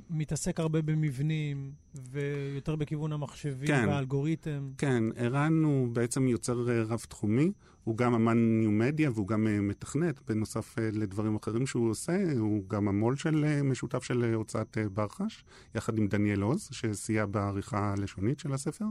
מתעסק 0.09 0.59
הרבה 0.59 0.81
במבנים, 0.81 1.71
ויותר 2.11 2.75
בכיוון 2.75 3.13
המחשבים 3.13 3.67
כן, 3.67 3.85
והאלגוריתם. 3.87 4.71
כן, 4.77 5.03
ערן 5.15 5.63
הוא 5.63 5.87
בעצם 5.87 6.27
יוצר 6.27 6.69
אה, 6.69 6.83
רב-תחומי, 6.83 7.51
הוא 7.83 7.97
גם 7.97 8.13
אמן 8.13 8.59
ניו-מדיה 8.59 9.11
והוא 9.11 9.27
גם 9.27 9.47
אה, 9.47 9.61
מתכנת, 9.61 10.19
בנוסף 10.27 10.79
אה, 10.79 10.89
לדברים 10.93 11.35
אחרים 11.35 11.67
שהוא 11.67 11.89
עושה, 11.89 12.17
הוא 12.39 12.69
גם 12.69 12.87
המו"ל 12.87 13.15
של, 13.15 13.45
אה, 13.47 13.63
משותף 13.63 14.03
של 14.03 14.23
אה, 14.23 14.33
הוצאת 14.33 14.77
אה, 14.77 14.89
ברחש, 14.89 15.45
יחד 15.75 15.97
עם 15.97 16.07
דניאל 16.07 16.41
עוז, 16.41 16.69
שסייע 16.71 17.25
בעריכה 17.25 17.93
הלשונית 17.93 18.39
של 18.39 18.53
הספר. 18.53 18.85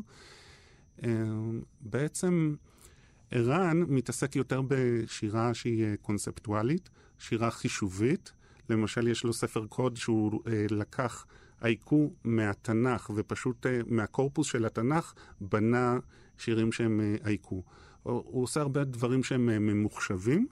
אה, 1.05 1.11
בעצם 1.81 2.55
ערן 3.31 3.83
מתעסק 3.89 4.37
יותר 4.37 4.63
בשירה 4.69 5.55
שהיא 5.55 5.85
אה, 5.85 5.95
קונספטואלית, 6.03 6.91
שירה 7.19 7.51
חישובית. 7.51 8.33
למשל, 8.71 9.09
יש 9.09 9.25
לו 9.25 9.33
ספר 9.33 9.67
קוד 9.67 9.97
שהוא 9.97 10.41
אה, 10.47 10.67
לקח 10.71 11.27
הייקו 11.61 12.11
מהתנ"ך, 12.25 13.11
ופשוט 13.15 13.67
אה, 13.67 13.81
מהקורפוס 13.87 14.47
של 14.47 14.65
התנ"ך 14.65 15.13
בנה 15.41 15.99
שירים 16.39 16.73
שהם 16.73 17.01
אה, 17.01 17.17
הייקו. 17.25 17.63
הוא, 18.03 18.23
הוא 18.27 18.43
עושה 18.43 18.61
הרבה 18.61 18.85
דברים 18.85 19.23
שהם 19.23 19.49
אה, 19.51 19.59
ממוחשבים. 19.59 20.47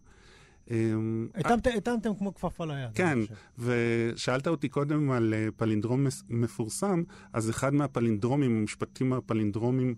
אמ, 0.71 1.29
התאמתם- 1.35 2.15
כמו 2.19 2.35
כפפה 2.35 2.61
על 2.61 2.71
היד. 2.71 2.91
כן. 2.95 3.19
ושאלת 3.59 4.49
אותי 4.49 4.69
קודם 4.69 5.11
על 5.11 5.35
אה, 5.35 5.49
פלינדרום 5.57 6.07
מפורסם, 6.29 7.03
אז 7.33 7.51
אחד 7.51 7.75
מהפלינדרומים, 7.75 8.57
המשפטים 8.57 9.13
הפלינדרומים 9.13 9.95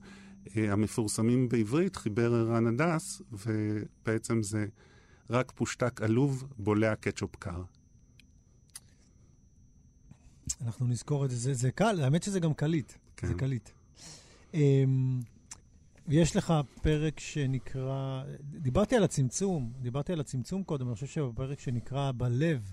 אה, 0.57 0.73
המפורסמים 0.73 1.49
בעברית, 1.49 1.97
חיבר 1.97 2.35
ערן 2.35 2.67
הדס, 2.67 3.23
ובעצם 3.33 4.43
זה 4.43 4.67
רק 5.31 5.53
פושטק 5.55 6.03
עלוב, 6.03 6.45
בולע 6.59 6.95
קטשופ 6.97 7.37
קר. 7.37 7.63
אנחנו 10.65 10.87
נזכור 10.87 11.25
את 11.25 11.31
זה. 11.31 11.37
זה, 11.37 11.55
זה 11.55 11.71
קל, 11.71 12.01
האמת 12.01 12.23
שזה 12.23 12.41
גם 12.41 12.55
קליט. 12.55 12.93
כן. 13.17 13.27
זה 13.27 13.35
קליט. 13.35 13.71
אמ, 14.55 15.21
ויש 16.09 16.37
לך 16.37 16.55
פרק 16.83 17.21
שנקרא, 17.21 18.23
דיברתי 18.41 18.97
על 18.97 19.05
הצמצום, 19.05 19.73
דיברתי 19.81 20.13
על 20.13 20.21
הצמצום 20.21 20.63
קודם, 20.63 20.87
אני 20.87 20.95
חושב 20.95 21.07
שבפרק 21.07 21.61
שנקרא 21.61 22.13
בלב, 22.17 22.73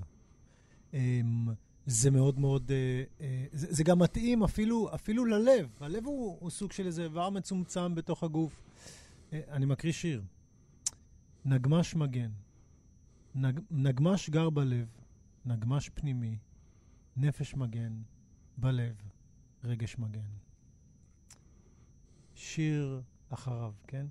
אמ, 0.93 1.47
זה 1.85 2.11
מאוד 2.11 2.39
מאוד, 2.39 2.71
אה, 2.71 3.03
אה, 3.21 3.45
זה, 3.51 3.67
זה 3.69 3.83
גם 3.83 3.99
מתאים 3.99 4.43
אפילו, 4.43 4.95
אפילו 4.95 5.25
ללב. 5.25 5.69
הלב 5.79 6.05
הוא, 6.05 6.37
הוא 6.39 6.49
סוג 6.49 6.71
של 6.71 6.85
איזה 6.85 7.03
איבר 7.03 7.29
מצומצם 7.29 7.95
בתוך 7.95 8.23
הגוף. 8.23 8.63
אה, 9.33 9.39
אני 9.51 9.65
מקריא 9.65 9.93
שיר. 9.93 10.21
נגמש 11.45 11.95
מגן. 11.95 12.29
נג, 13.35 13.59
נגמש 13.71 14.29
גר 14.29 14.49
בלב, 14.49 14.87
נגמש 15.45 15.89
פנימי, 15.89 16.37
נפש 17.17 17.55
מגן, 17.55 18.01
בלב, 18.57 18.95
רגש 19.63 19.97
מגן. 19.97 20.29
שיר 22.35 23.01
אחריו, 23.29 23.73
כן? 23.87 24.05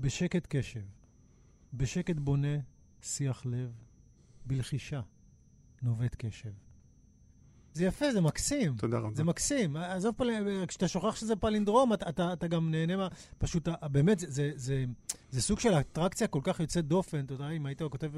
בשקט 0.00 0.46
קשב, 0.50 0.84
בשקט 1.74 2.16
בונה 2.16 2.56
שיח 3.02 3.46
לב, 3.46 3.72
בלחישה 4.46 5.00
נובט 5.82 6.16
קשב. 6.18 6.52
זה 7.74 7.84
יפה, 7.84 8.12
זה 8.12 8.20
מקסים. 8.20 8.74
תודה 8.76 8.98
רבה. 8.98 9.14
זה 9.14 9.24
מקסים. 9.24 9.76
עזוב, 9.76 10.14
פל... 10.16 10.28
כשאתה 10.68 10.88
שוכח 10.88 11.16
שזה 11.16 11.36
פלינדרום, 11.36 11.92
אתה, 11.92 12.08
אתה, 12.08 12.32
אתה 12.32 12.46
גם 12.48 12.70
נהנה 12.70 12.96
מה... 12.96 13.08
פשוט, 13.38 13.68
ה- 13.68 13.88
באמת, 13.88 14.18
זה, 14.18 14.26
זה, 14.30 14.52
זה, 14.56 14.84
זה 15.30 15.42
סוג 15.42 15.60
של 15.60 15.74
אטרקציה 15.74 16.26
כל 16.26 16.40
כך 16.42 16.60
יוצאת 16.60 16.86
דופן. 16.86 17.24
אתה 17.24 17.34
יודע, 17.34 17.50
אם 17.50 17.66
היית 17.66 17.82
כותב 17.82 18.10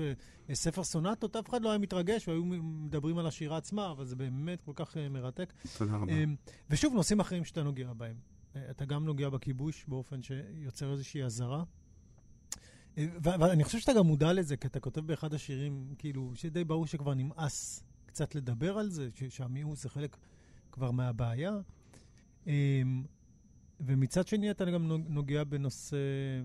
אה, 0.48 0.54
ספר 0.54 0.84
סונטות, 0.84 1.36
אף 1.36 1.48
אחד 1.48 1.62
לא 1.62 1.68
היה 1.68 1.78
מתרגש, 1.78 2.28
והיו 2.28 2.44
מדברים 2.44 3.18
על 3.18 3.26
השירה 3.26 3.56
עצמה, 3.56 3.90
אבל 3.90 4.04
זה 4.04 4.16
באמת 4.16 4.60
כל 4.62 4.72
כך 4.74 4.96
אה, 4.96 5.08
מרתק. 5.08 5.52
תודה 5.78 5.96
רבה. 5.96 6.12
אמ, 6.12 6.34
ושוב, 6.70 6.94
נושאים 6.94 7.20
אחרים 7.20 7.44
שאתה 7.44 7.62
נוגע 7.62 7.92
בהם. 7.92 8.16
אה, 8.56 8.70
אתה 8.70 8.84
גם 8.84 9.04
נוגע 9.04 9.28
בכיבוש 9.28 9.84
באופן 9.88 10.22
שיוצר 10.22 10.92
איזושהי 10.92 11.22
אזהרה. 11.22 11.64
אה, 12.98 13.06
ואני 13.22 13.64
חושב 13.64 13.78
שאתה 13.78 13.92
גם 13.92 14.06
מודע 14.06 14.32
לזה, 14.32 14.56
כי 14.56 14.66
אתה 14.66 14.80
כותב 14.80 15.00
באחד 15.00 15.34
השירים, 15.34 15.94
כאילו, 15.98 16.32
שדי 16.34 16.64
ברור 16.64 16.86
שכבר 16.86 17.14
נמאס 17.14 17.84
קצת 18.14 18.34
לדבר 18.34 18.78
על 18.78 18.90
זה, 18.90 19.08
שהמיאוס 19.28 19.82
זה 19.82 19.88
חלק 19.88 20.16
כבר 20.72 20.90
מהבעיה. 20.90 21.52
אמ, 22.46 23.04
ומצד 23.80 24.26
שני, 24.26 24.50
אתה 24.50 24.64
גם 24.64 24.88
נו- 24.88 24.98
נוגע 24.98 25.44
בנושא, 25.44 25.96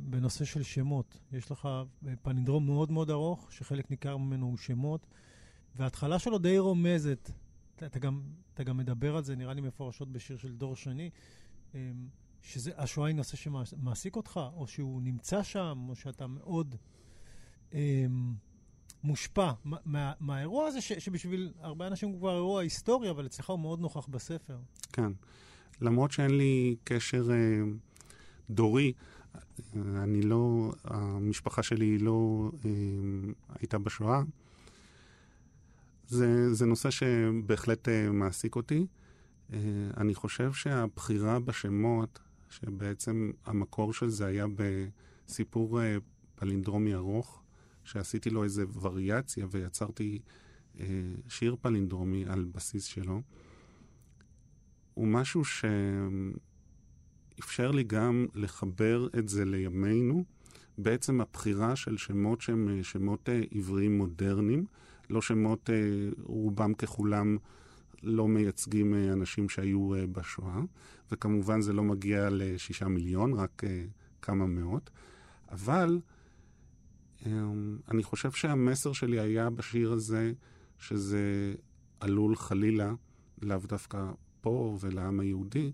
בנושא 0.02 0.46
של 0.46 0.64
שמות. 0.64 1.20
יש 1.32 1.52
לך 1.52 1.66
אה, 1.66 2.14
פלינדרום 2.22 2.66
מאוד 2.66 2.92
מאוד 2.92 3.10
ארוך, 3.10 3.52
שחלק 3.52 3.92
ניכר 3.92 4.18
ממנו 4.18 4.46
הוא 4.46 4.58
שמות, 4.58 5.08
וההתחלה 5.76 6.20
שלו 6.20 6.38
די 6.38 6.58
רומזת. 6.58 7.32
אתה, 7.76 7.86
אתה, 7.86 8.00
גם, 8.00 8.22
אתה 8.54 8.64
גם 8.64 8.78
מדבר 8.78 9.16
על 9.16 9.24
זה, 9.24 9.36
נראה 9.36 9.54
לי 9.54 9.62
מפורשות 9.62 10.12
בשיר 10.12 10.38
של 10.38 10.56
דור 10.56 10.76
שני, 10.76 11.10
אמ, 11.74 11.80
שהשואה 12.42 13.08
היא 13.08 13.16
נושא 13.16 13.38
שמעסיק 13.38 14.16
אותך, 14.16 14.40
או 14.54 14.68
שהוא 14.68 15.02
נמצא 15.02 15.44
שם, 15.44 15.86
או 15.90 15.96
שאתה 15.96 16.28
מאוד 16.28 16.76
אמ, 17.74 18.34
מושפע 19.04 19.52
מה, 19.66 19.78
מה, 19.86 20.12
מהאירוע 20.20 20.68
הזה, 20.68 20.82
ש, 20.82 20.92
שבשביל 20.94 21.52
הרבה 21.62 21.88
אנשים 21.88 22.10
הוא 22.10 22.20
כבר 22.20 22.36
אירוע 22.36 22.62
היסטורי, 22.62 23.10
אבל 23.10 23.26
אצלך 23.26 23.50
הוא 23.50 23.60
מאוד 23.60 23.80
נוכח 23.80 24.08
בספר. 24.08 24.58
כן. 24.94 25.12
למרות 25.82 26.12
שאין 26.12 26.38
לי 26.38 26.76
קשר 26.84 27.32
אה, 27.32 27.62
דורי, 28.50 28.94
אה, 29.36 29.42
אני 30.04 30.22
לא, 30.22 30.72
המשפחה 30.84 31.64
שלי 31.64 31.98
לא 31.98 32.52
אה, 32.66 32.70
הייתה 33.60 33.78
בשואה. 33.78 34.22
זה, 36.08 36.54
זה 36.54 36.66
נושא 36.66 36.90
שבהחלט 36.90 37.90
אה, 37.90 38.12
מעסיק 38.12 38.56
אותי. 38.56 38.86
אה, 39.54 39.60
אני 39.98 40.16
חושב 40.16 40.54
שהבחירה 40.54 41.40
בשמות, 41.40 42.20
שבעצם 42.50 43.32
המקור 43.46 43.94
של 43.94 44.10
זה 44.10 44.26
היה 44.26 44.46
בסיפור 44.56 45.82
אה, 45.82 45.98
פלינדרומי 46.36 46.94
ארוך, 46.94 47.42
שעשיתי 47.90 48.30
לו 48.30 48.44
איזה 48.44 48.64
וריאציה 48.82 49.48
ויצרתי 49.52 50.20
אה, 50.80 50.86
שיר 51.28 51.56
פלינדרומי 51.62 52.26
על 52.28 52.46
בסיס 52.56 52.84
שלו. 52.84 53.22
הוא 54.94 55.08
משהו 55.08 55.42
שאפשר 57.40 57.72
לי 57.72 57.84
גם 57.84 58.26
לחבר 58.36 59.08
את 59.20 59.30
זה 59.30 59.46
לימינו, 59.46 60.24
בעצם 60.78 61.22
הבחירה 61.22 61.76
של 61.76 61.98
שמות 61.98 62.42
שהם 62.42 62.70
אה, 62.70 62.84
שמות 62.84 63.30
אה, 63.30 63.42
עבריים 63.52 63.98
מודרניים, 63.98 64.66
לא 65.10 65.22
שמות, 65.22 65.70
אה, 65.70 66.10
רובם 66.24 66.74
ככולם 66.74 67.38
לא 68.04 68.28
מייצגים 68.28 68.94
אנשים 68.94 69.50
שהיו 69.50 69.96
אה, 69.96 70.08
בשואה, 70.08 70.62
וכמובן 71.12 71.62
זה 71.62 71.74
לא 71.74 71.84
מגיע 71.84 72.28
לשישה 72.32 72.88
מיליון, 72.88 73.34
רק 73.34 73.64
כמה 74.22 74.46
מאות, 74.46 74.90
אבל 75.52 76.00
אני 77.92 78.04
חושב 78.04 78.32
שהמסר 78.32 78.94
שלי 78.94 79.20
היה 79.20 79.50
בשיר 79.50 79.92
הזה, 79.92 80.32
שזה 80.78 81.54
עלול 82.00 82.36
חלילה, 82.36 82.94
לאו 83.42 83.58
דווקא 83.58 84.12
פה 84.42 84.78
ולעם 84.82 85.20
היהודי, 85.20 85.72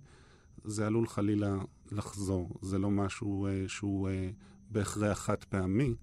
זה 0.64 0.88
עלול 0.88 1.08
חלילה 1.08 1.56
לחזור. 1.92 2.60
זה 2.62 2.78
לא 2.78 2.92
משהו 2.92 3.48
אה, 3.48 3.64
שהוא 3.68 4.10
אה, 4.10 4.30
בהכרח 4.70 5.20
חד 5.20 5.44
פעמי, 5.44 5.96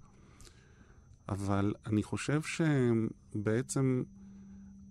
אבל 1.29 1.75
אני 1.87 2.03
חושב 2.03 2.41
שבעצם 2.43 4.03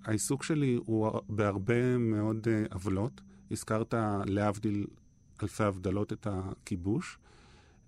העיסוק 0.04 0.44
שלי 0.44 0.80
הוא 0.86 1.10
בהרבה 1.30 1.98
מאוד 1.98 2.48
אה, 2.48 2.64
עוולות. 2.72 3.22
הזכרת, 3.52 3.94
להבדיל 4.26 4.88
אלפי 5.44 5.64
הבדלות, 5.64 6.14
את 6.14 6.28
הכיבוש. 6.30 7.18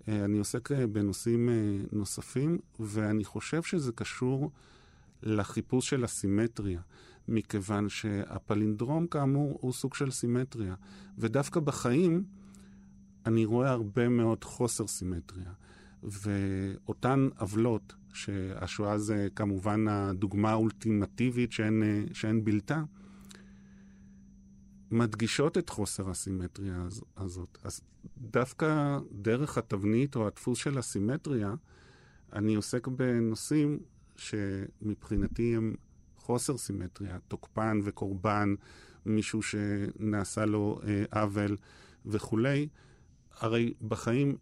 אה, 0.08 0.24
אני 0.24 0.38
עוסק 0.38 0.72
אה, 0.72 0.86
בנושאים 0.86 1.48
אה, 1.48 1.54
נוספים, 1.92 2.58
ואני 2.80 3.24
חושב 3.24 3.62
שזה 3.62 3.92
קשור 3.92 4.50
לחיפוש 5.22 5.90
של 5.90 6.04
הסימטריה. 6.04 6.80
מכיוון 7.28 7.88
שהפלינדרום 7.88 9.06
כאמור 9.06 9.58
הוא 9.60 9.72
סוג 9.72 9.94
של 9.94 10.10
סימטריה, 10.10 10.74
ודווקא 11.18 11.60
בחיים 11.60 12.24
אני 13.26 13.44
רואה 13.44 13.70
הרבה 13.70 14.08
מאוד 14.08 14.44
חוסר 14.44 14.86
סימטריה. 14.86 15.52
ואותן 16.02 17.28
עוולות, 17.38 17.94
שהשואה 18.12 18.98
זה 18.98 19.28
כמובן 19.36 19.88
הדוגמה 19.88 20.50
האולטימטיבית 20.50 21.52
שאין, 21.52 21.82
שאין 22.12 22.44
בלתה, 22.44 22.82
מדגישות 24.94 25.58
את 25.58 25.68
חוסר 25.68 26.10
הסימטריה 26.10 26.82
הז- 26.82 27.04
הזאת. 27.16 27.58
אז 27.64 27.80
דווקא 28.18 28.98
דרך 29.12 29.58
התבנית 29.58 30.16
או 30.16 30.26
הדפוס 30.26 30.58
של 30.58 30.78
הסימטריה, 30.78 31.54
אני 32.32 32.54
עוסק 32.54 32.86
בנושאים 32.88 33.78
שמבחינתי 34.16 35.56
הם 35.56 35.74
חוסר 36.16 36.56
סימטריה, 36.58 37.18
תוקפן 37.28 37.80
וקורבן, 37.84 38.54
מישהו 39.06 39.40
שנעשה 39.42 40.44
לו 40.46 40.80
אה, 40.86 41.20
עוול 41.22 41.56
וכולי. 42.06 42.68
הרי 43.40 43.74
בחיים 43.88 44.36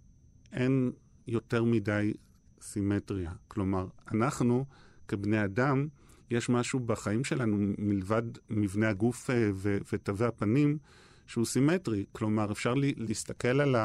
אין 0.53 0.93
יותר 1.27 1.65
מדי 1.65 2.13
סימטריה. 2.61 3.33
כלומר, 3.49 3.87
אנחנו 4.13 4.65
כבני 5.09 5.45
אדם, 5.45 5.89
יש 6.33 6.49
משהו 6.49 6.81
בחיים 6.81 7.25
שלנו 7.25 7.57
מלבד 7.79 8.23
מבנה 8.51 8.89
הגוף 8.89 9.31
אה, 9.31 9.51
ו- 9.55 9.79
ותווי 9.93 10.27
הפנים 10.27 10.79
שהוא 11.27 11.45
סימטרי. 11.45 12.05
כלומר, 12.13 12.53
אפשר 12.53 12.75
לי, 12.75 12.95
להסתכל 12.97 13.61
על 13.61 13.77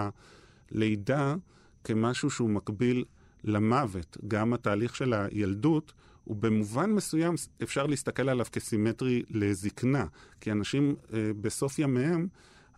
הלידה 0.72 1.36
כמשהו 1.84 2.30
שהוא 2.30 2.50
מקביל 2.50 3.06
למוות. 3.44 4.18
גם 4.28 4.54
התהליך 4.54 4.96
של 4.96 5.14
הילדות 5.14 5.94
הוא 6.24 6.36
במובן 6.36 6.92
מסוים, 6.92 7.36
אפשר 7.64 7.86
להסתכל 7.86 8.30
עליו 8.30 8.46
כסימטרי 8.52 9.24
לזקנה. 9.30 10.06
כי 10.42 10.52
אנשים 10.52 10.96
אה, 11.14 11.32
בסוף 11.42 11.80
ימיהם, 11.80 12.28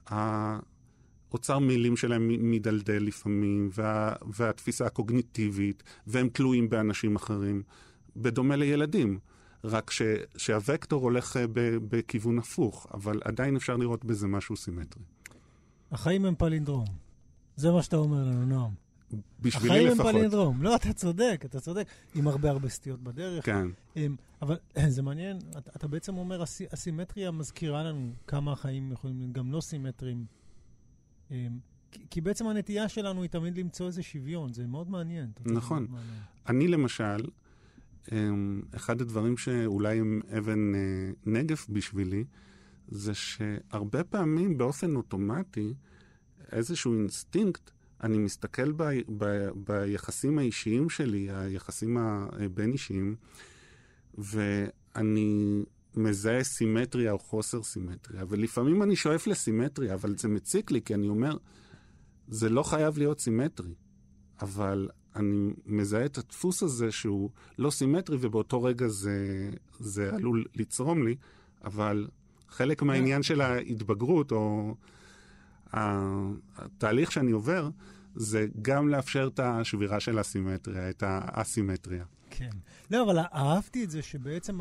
האוצר 0.07 1.59
מילים 1.59 1.97
שלהם 1.97 2.51
מדלדל 2.51 3.03
לפעמים, 3.03 3.69
וה, 3.73 4.13
והתפיסה 4.33 4.85
הקוגניטיבית, 4.85 5.83
והם 6.07 6.29
תלויים 6.29 6.69
באנשים 6.69 7.15
אחרים, 7.15 7.63
בדומה 8.15 8.55
לילדים. 8.55 9.19
רק 9.63 9.91
ש, 9.91 10.01
שהווקטור 10.37 11.03
הולך 11.03 11.37
אה, 11.37 11.47
ב, 11.47 11.59
בכיוון 11.89 12.39
הפוך, 12.39 12.87
אבל 12.93 13.19
עדיין 13.25 13.55
אפשר 13.55 13.77
לראות 13.77 14.05
בזה 14.05 14.27
משהו 14.27 14.55
סימטרי. 14.55 15.03
החיים 15.91 16.25
הם 16.25 16.35
פלינדרום. 16.35 16.85
זה 17.55 17.71
מה 17.71 17.83
שאתה 17.83 17.95
אומר 17.95 18.23
לנו, 18.23 18.45
נועם. 18.45 18.71
בשבילי 19.39 19.73
החיים 19.73 19.87
הם 19.87 19.93
לפחות. 19.93 20.11
פלינדרום. 20.15 20.63
לא, 20.63 20.75
אתה 20.75 20.93
צודק, 20.93 21.41
אתה 21.45 21.59
צודק. 21.59 21.87
עם 22.15 22.27
הרבה 22.27 22.49
הרבה 22.49 22.69
סטיות 22.69 23.03
בדרך. 23.03 23.45
כן, 23.45 23.67
אמ, 23.95 24.15
אבל 24.41 24.55
זה 24.87 25.01
מעניין, 25.01 25.37
אתה, 25.57 25.71
אתה 25.75 25.87
בעצם 25.87 26.17
אומר, 26.17 26.41
הסי, 26.41 26.65
הסימטריה 26.71 27.31
מזכירה 27.31 27.83
לנו 27.83 28.11
כמה 28.27 28.51
החיים 28.51 28.91
יכולים 28.91 29.19
להיות 29.19 29.31
גם 29.31 29.51
לא 29.51 29.61
סימטריים. 29.61 30.25
אמ, 31.31 31.35
כי, 31.91 32.05
כי 32.09 32.21
בעצם 32.21 32.47
הנטייה 32.47 32.89
שלנו 32.89 33.21
היא 33.21 33.29
תמיד 33.29 33.57
למצוא 33.57 33.87
איזה 33.87 34.03
שוויון, 34.03 34.53
זה 34.53 34.67
מאוד 34.67 34.89
מעניין. 34.89 35.31
נכון. 35.45 35.83
מאוד 35.89 35.99
מעניין. 35.99 36.21
אני 36.47 36.67
למשל, 36.67 37.17
אחד 38.75 39.01
הדברים 39.01 39.37
שאולי 39.37 39.99
הם 39.99 40.21
אבן 40.37 40.75
אה, 40.75 41.11
נגף 41.25 41.67
בשבילי, 41.69 42.23
זה 42.87 43.13
שהרבה 43.13 44.03
פעמים 44.03 44.57
באופן 44.57 44.95
אוטומטי, 44.95 45.73
איזשהו 46.51 46.93
אינסטינקט, 46.93 47.71
אני 48.03 48.17
מסתכל 48.17 48.71
ב, 48.71 48.83
ב, 49.17 49.49
ביחסים 49.55 50.39
האישיים 50.39 50.89
שלי, 50.89 51.27
היחסים 51.31 51.97
הבין-אישיים, 51.99 53.15
ואני 54.17 55.63
מזהה 55.95 56.43
סימטריה 56.43 57.11
או 57.11 57.19
חוסר 57.19 57.63
סימטריה, 57.63 58.23
ולפעמים 58.29 58.83
אני 58.83 58.95
שואף 58.95 59.27
לסימטריה, 59.27 59.93
אבל 59.93 60.17
זה 60.17 60.27
מציק 60.27 60.71
לי, 60.71 60.81
כי 60.81 60.93
אני 60.93 61.09
אומר, 61.09 61.37
זה 62.27 62.49
לא 62.49 62.63
חייב 62.63 62.97
להיות 62.97 63.19
סימטרי, 63.19 63.73
אבל 64.41 64.89
אני 65.15 65.53
מזהה 65.65 66.05
את 66.05 66.17
הדפוס 66.17 66.63
הזה 66.63 66.91
שהוא 66.91 67.29
לא 67.57 67.69
סימטרי, 67.69 68.17
ובאותו 68.21 68.63
רגע 68.63 68.87
זה, 68.87 69.49
זה 69.79 70.15
עלול 70.15 70.45
לצרום 70.55 71.07
לי, 71.07 71.15
אבל 71.63 72.07
חלק 72.49 72.81
מהעניין 72.81 73.23
של 73.23 73.41
ההתבגרות, 73.41 74.31
או 74.31 74.75
התהליך 75.73 77.11
שאני 77.11 77.31
עובר, 77.31 77.69
זה 78.15 78.47
גם 78.61 78.89
לאפשר 78.89 79.29
את 79.33 79.39
השבירה 79.39 79.99
של 79.99 80.19
הסימטריה, 80.19 80.89
את 80.89 81.03
האסימטריה. 81.05 82.05
כן. 82.29 82.49
לא, 82.91 83.03
אבל 83.03 83.19
אהבתי 83.19 83.83
את 83.83 83.91
זה 83.91 84.01
שבעצם 84.01 84.57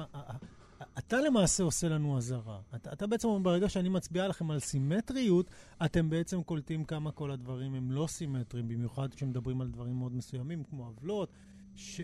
אתה 0.98 1.20
למעשה 1.20 1.62
עושה 1.62 1.88
לנו 1.88 2.16
אזהרה. 2.16 2.60
אתה, 2.74 2.92
אתה 2.92 3.06
בעצם, 3.06 3.28
אומר, 3.28 3.38
ברגע 3.38 3.68
שאני 3.68 3.88
מצביע 3.88 4.28
לכם 4.28 4.50
על 4.50 4.58
סימטריות, 4.58 5.50
אתם 5.84 6.10
בעצם 6.10 6.42
קולטים 6.42 6.84
כמה 6.84 7.12
כל 7.12 7.30
הדברים 7.30 7.74
הם 7.74 7.90
לא 7.90 8.06
סימטריים, 8.06 8.68
במיוחד 8.68 9.14
כשמדברים 9.14 9.60
על 9.60 9.68
דברים 9.68 9.98
מאוד 9.98 10.14
מסוימים, 10.14 10.64
כמו 10.64 10.86
עוולות, 10.86 11.32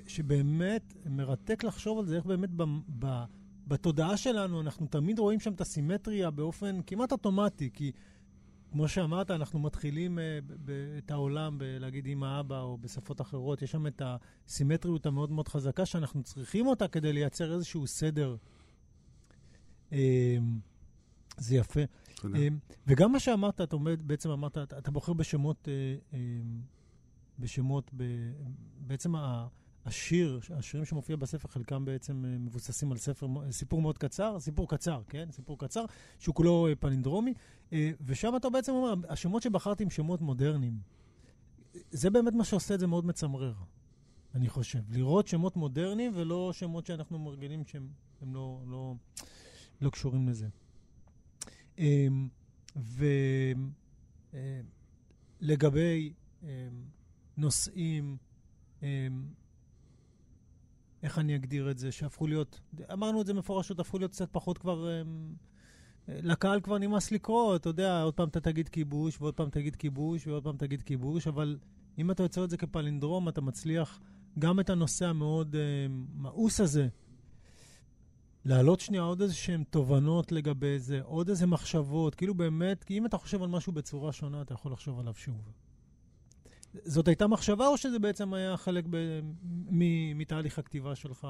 שבאמת 0.07 0.95
מרתק 1.07 1.65
לחשוב 1.65 1.99
על 1.99 2.07
זה, 2.07 2.17
איך 2.17 2.27
באמת 2.27 2.51
ב, 2.57 2.63
ב, 2.99 3.25
בתודעה 3.67 4.17
שלנו 4.17 4.61
אנחנו 4.61 4.87
תמיד 4.87 5.19
רואים 5.19 5.41
שם 5.41 5.53
את 5.53 5.61
הסימטריה 5.61 6.31
באופן 6.31 6.81
כמעט 6.87 7.13
אוטומטי, 7.13 7.71
כי 7.73 7.93
כמו 8.73 8.89
שאמרת, 8.89 9.31
אנחנו 9.31 9.59
מתחילים 9.59 10.19
uh, 10.19 10.21
ב- 10.47 10.55
ב- 10.65 10.97
את 10.99 11.11
העולם 11.11 11.59
בלהגיד 11.59 12.07
אמא, 12.07 12.41
אבא, 12.41 12.61
או 12.61 12.79
בשפות 12.79 13.21
אחרות, 13.21 13.63
יש 13.63 13.71
שם 13.71 13.87
את 13.87 14.03
הסימטריות 14.05 15.07
המאוד 15.07 15.33
מאוד 15.33 15.49
חזקה, 15.49 15.87
שאנחנו 15.87 16.23
צריכים 16.23 16.67
אותה 16.67 16.89
כדי 16.89 17.13
לייצר 17.13 17.55
איזשהו 17.55 17.87
סדר. 17.87 18.37
Um, 19.95 19.97
זה 21.37 21.57
יפה. 21.57 21.81
תודה. 22.15 22.39
Um, 22.39 22.41
וגם 22.87 23.13
מה 23.13 23.21
שאמרת, 23.21 23.61
אתה 23.61 23.77
עומד, 23.77 24.09
בעצם 24.09 24.31
אמרת, 24.31 24.59
אתה, 24.59 24.91
בוחר 24.91 25.13
בשמות, 25.13 25.69
uh, 25.69 26.15
um, 26.15 26.17
בשמות, 27.39 27.91
ב, 27.97 28.05
בעצם 28.77 29.17
ה, 29.17 29.47
השיר, 29.87 30.41
השירים 30.57 30.85
שמופיע 30.85 31.17
בספר, 31.17 31.49
חלקם 31.49 31.85
בעצם 31.85 32.25
uh, 32.25 32.27
מבוססים 32.41 32.93
על 32.93 32.99
ספר, 32.99 33.27
סיפור 33.51 33.83
מאוד 33.83 33.99
קצר, 33.99 34.41
סיפור 34.41 34.69
קצר, 34.69 35.03
כן? 35.09 35.29
סיפור 35.31 35.59
קצר, 35.59 35.85
שהוא 36.19 36.35
כולו 36.35 36.69
uh, 36.73 36.75
פלינדרומי, 36.75 37.35
ושם 38.07 38.37
אתה 38.37 38.51
בעצם 38.51 38.73
אומר, 38.73 38.95
השמות 39.09 39.43
שבחרתי 39.43 39.83
הם 39.83 39.91
שמות 39.91 40.21
מודרניים. 40.21 40.79
זה 41.91 42.11
באמת 42.11 42.33
מה 42.33 42.45
שעושה 42.45 42.75
את 42.75 42.81
זה 42.81 42.87
מאוד 42.87 43.07
מצמרר, 43.07 43.55
אני 44.35 44.49
חושב. 44.49 44.79
לראות 44.91 45.29
שמות 45.29 45.57
מודרניים 45.57 46.13
ולא 46.15 46.51
שמות 46.53 46.87
שאנחנו 46.87 47.19
מרגילים 47.19 47.65
שהם 47.65 47.89
הם 48.25 48.35
לא, 48.35 48.61
לא, 48.67 48.95
לא 49.81 49.91
קשורים 49.91 50.29
לזה. 50.29 50.49
אמ, 51.79 52.29
ולגבי 55.43 56.13
נושאים, 57.37 58.17
אמ, 58.83 58.87
איך 61.03 61.19
אני 61.19 61.37
אגדיר 61.37 61.71
את 61.71 61.79
זה, 61.79 61.93
שהפכו 61.93 62.27
להיות, 62.27 62.61
אמרנו 62.93 63.21
את 63.21 63.27
זה 63.27 63.35
מפורשות, 63.35 63.81
הפכו 63.81 63.99
להיות 63.99 64.11
קצת 64.11 64.29
פחות 64.33 64.59
כבר, 64.59 65.01
אמ, 65.01 65.35
לקהל 66.09 66.61
כבר 66.61 66.79
נמאס 66.79 67.11
לקרוא, 67.11 67.57
אתה 67.57 67.69
יודע, 67.69 68.03
עוד 68.03 68.15
פעם 68.15 68.29
אתה 68.29 68.41
תגיד 68.41 68.69
כיבוש, 68.69 69.21
ועוד 69.21 69.35
פעם 69.35 69.51
תגיד 69.51 69.77
כיבוש, 69.77 70.27
ועוד 70.27 70.45
פעם 70.45 70.57
תגיד 70.57 70.83
כיבוש, 70.83 71.27
אבל 71.27 71.59
אם 71.99 72.11
אתה 72.11 72.23
יוצר 72.23 72.45
את 72.45 72.51
זה 72.51 72.57
כפלינדרום, 72.57 73.29
אתה 73.29 73.41
מצליח 73.41 74.01
גם 74.39 74.61
את 74.61 74.71
הנושא 74.71 75.07
המאוד 75.07 75.57
אמ, 75.57 76.07
מאוס 76.17 76.61
הזה, 76.61 76.89
להעלות 78.45 78.81
שנייה 78.81 79.03
עוד 79.03 79.23
איזה 79.23 79.35
שהן 79.35 79.65
תובנות 79.71 80.33
לגבי 80.33 80.79
זה, 80.79 81.01
עוד 81.05 81.29
איזה 81.29 81.47
מחשבות, 81.47 82.15
כאילו 82.15 82.35
באמת, 82.35 82.85
כי 82.85 82.99
אם 82.99 83.07
אתה 83.07 83.19
חושב 83.19 83.43
על 83.43 83.49
משהו 83.49 83.73
בצורה 83.73 84.13
שונה, 84.13 84.43
אתה 84.43 84.55
יכול 84.55 84.73
לחשוב 84.73 85.01
עליו 85.01 85.15
שוב. 85.15 85.53
זאת 86.85 87.09
הייתה 87.09 87.27
מחשבה, 87.27 87.69
או 87.69 87.77
שזה 87.77 87.99
בעצם 87.99 88.35
היה 88.35 88.57
חלק 88.57 88.85
ב... 88.91 89.21
מ... 89.71 90.19
מתהליך 90.19 90.59
הכתיבה 90.59 90.95
שלך? 90.95 91.27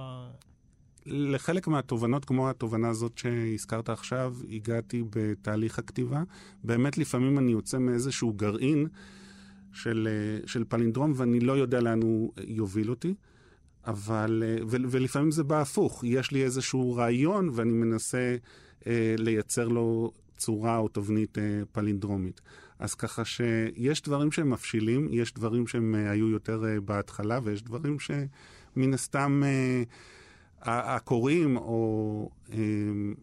לחלק 1.07 1.69
מהתובנות, 1.69 2.25
כמו 2.25 2.51
התובנה 2.51 2.89
הזאת 2.89 3.19
שהזכרת 3.19 3.89
עכשיו, 3.89 4.37
הגעתי 4.51 5.03
בתהליך 5.11 5.79
הכתיבה. 5.79 6.23
באמת 6.65 6.99
לפעמים 6.99 7.39
אני 7.39 7.53
יוצא 7.53 7.79
מאיזשהו 7.79 8.33
גרעין 8.33 8.87
של, 9.73 10.09
אה, 10.11 10.47
של 10.47 10.65
פלינדרום 10.69 11.13
ואני 11.17 11.41
לא 11.41 11.53
יודע 11.53 11.81
לאן 11.81 12.03
הוא 12.03 12.33
יוביל 12.47 12.91
אותי. 12.91 13.15
אבל, 13.87 14.43
אה, 14.47 14.65
ו, 14.67 14.77
ולפעמים 14.91 15.31
זה 15.31 15.45
בא 15.45 15.61
הפוך, 15.61 16.05
יש 16.07 16.31
לי 16.31 16.45
איזשהו 16.45 16.95
רעיון 16.95 17.49
ואני 17.53 17.73
מנסה 17.73 18.37
אה, 18.87 19.15
לייצר 19.19 19.69
לו 19.69 20.13
צורה 20.37 20.79
או 20.79 20.89
תבנית 20.89 21.39
אה, 21.39 21.63
פלינדרומית. 21.73 22.41
אז 22.79 22.95
ככה 22.95 23.25
שיש 23.25 24.03
דברים 24.03 24.33
שהם 24.33 24.51
מבשילים, 24.51 25.09
יש 25.11 25.35
דברים 25.35 25.67
שהם 25.67 25.95
אה, 25.95 26.11
היו 26.11 26.29
יותר 26.29 26.65
אה, 26.65 26.81
בהתחלה 26.81 27.39
ויש 27.43 27.63
דברים 27.63 27.97
שמן 27.99 28.95
הסתם 28.95 29.43
אה, 29.45 29.83
הקוראים 30.67 31.57
או 31.57 32.31
אה, 32.53 32.59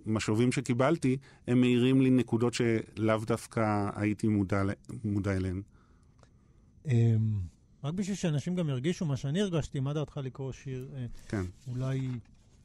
משובים 0.06 0.52
שקיבלתי, 0.52 1.18
הם 1.48 1.62
מאירים 1.62 2.02
לי 2.02 2.10
נקודות 2.10 2.54
שלאו 2.54 3.18
דווקא 3.26 3.90
הייתי 3.96 4.28
מודע, 4.28 4.64
מודע 5.04 5.32
אליהן. 5.34 5.62
רק 7.84 7.94
בשביל 7.94 8.16
שאנשים 8.16 8.56
גם 8.56 8.70
ירגישו 8.70 9.06
מה 9.06 9.18
שאני 9.18 9.42
הרגשתי, 9.42 9.80
מה 9.80 9.94
דעתך 9.94 10.18
לקרוא 10.24 10.52
שיר 10.52 10.90
אה, 10.96 11.06
כן. 11.28 11.46
אולי... 11.68 12.10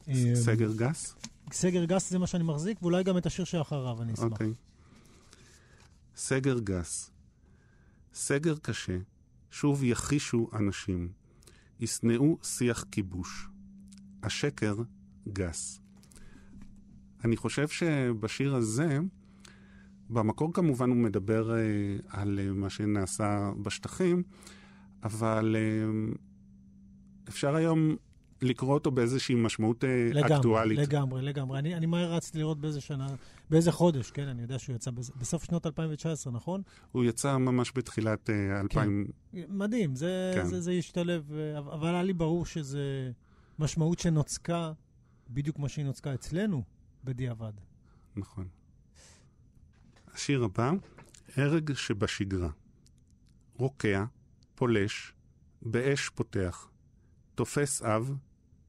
אמ, 0.07 0.35
סגר 0.35 0.71
גס? 0.75 1.15
סגר 1.51 1.85
גס 1.85 2.09
זה 2.09 2.19
מה 2.19 2.27
שאני 2.27 2.43
מחזיק, 2.43 2.81
ואולי 2.81 3.03
גם 3.03 3.17
את 3.17 3.25
השיר 3.25 3.45
שאחריו, 3.45 4.01
אני 4.01 4.13
אשמח. 4.13 4.31
אוקיי. 4.31 4.53
סגר 6.15 6.59
גס. 6.59 7.11
סגר 8.13 8.55
קשה, 8.61 8.97
שוב 9.51 9.83
יחישו 9.83 10.49
אנשים. 10.53 11.11
ישנאו 11.79 12.37
שיח 12.43 12.85
כיבוש. 12.91 13.47
השקר 14.23 14.75
גס. 15.33 15.79
אני 17.25 17.37
חושב 17.37 17.67
שבשיר 17.67 18.55
הזה, 18.55 18.99
במקור 20.09 20.53
כמובן 20.53 20.89
הוא 20.89 20.97
מדבר 20.97 21.55
אה, 21.55 21.57
על 22.07 22.39
אה, 22.39 22.51
מה 22.53 22.69
שנעשה 22.69 23.51
בשטחים, 23.61 24.23
אבל 25.07 25.55
אה, 25.59 26.13
אפשר 27.29 27.55
היום 27.55 27.95
לקרוא 28.41 28.73
אותו 28.73 28.91
באיזושהי 28.91 29.35
משמעות 29.35 29.83
אה, 29.83 30.09
לגמרי, 30.13 30.35
אקטואלית. 30.35 30.79
לגמרי, 30.79 31.21
לגמרי. 31.21 31.59
אני, 31.59 31.75
אני 31.75 31.85
מהר 31.85 32.13
רצתי 32.13 32.37
לראות 32.37 32.59
באיזה 32.61 32.81
שנה, 32.81 33.07
באיזה 33.49 33.71
חודש, 33.71 34.11
כן, 34.11 34.27
אני 34.27 34.41
יודע 34.41 34.59
שהוא 34.59 34.75
יצא 34.75 34.91
בז- 34.91 35.11
בסוף 35.19 35.43
שנות 35.43 35.65
2019, 35.65 36.33
נכון? 36.33 36.61
הוא 36.91 37.03
יצא 37.03 37.37
ממש 37.37 37.71
בתחילת 37.75 38.29
אה, 38.29 38.59
2000, 38.59 39.07
מדהים, 39.33 39.95
זה, 39.95 40.31
כן. 40.35 40.45
זה, 40.45 40.61
זה 40.61 40.73
ישתלב, 40.73 41.31
אה, 41.33 41.57
אבל 41.59 41.87
היה 41.93 42.03
לי 42.03 42.13
ברור 42.13 42.45
שזה 42.45 43.11
משמעות 43.59 43.99
שנוצקה 43.99 44.71
בדיוק 45.29 45.55
כמו 45.55 45.69
שהיא 45.69 45.85
נוצקה 45.85 46.13
אצלנו, 46.13 46.63
בדיעבד. 47.03 47.53
נכון. 48.15 48.47
השיר 50.13 50.43
הבא, 50.43 50.71
הרג 51.37 51.73
שבשגרה. 51.73 52.49
רוקע, 53.57 54.03
פולש, 54.57 55.13
באש 55.61 56.09
פותח, 56.09 56.69
תופס 57.35 57.81
אב, 57.81 58.15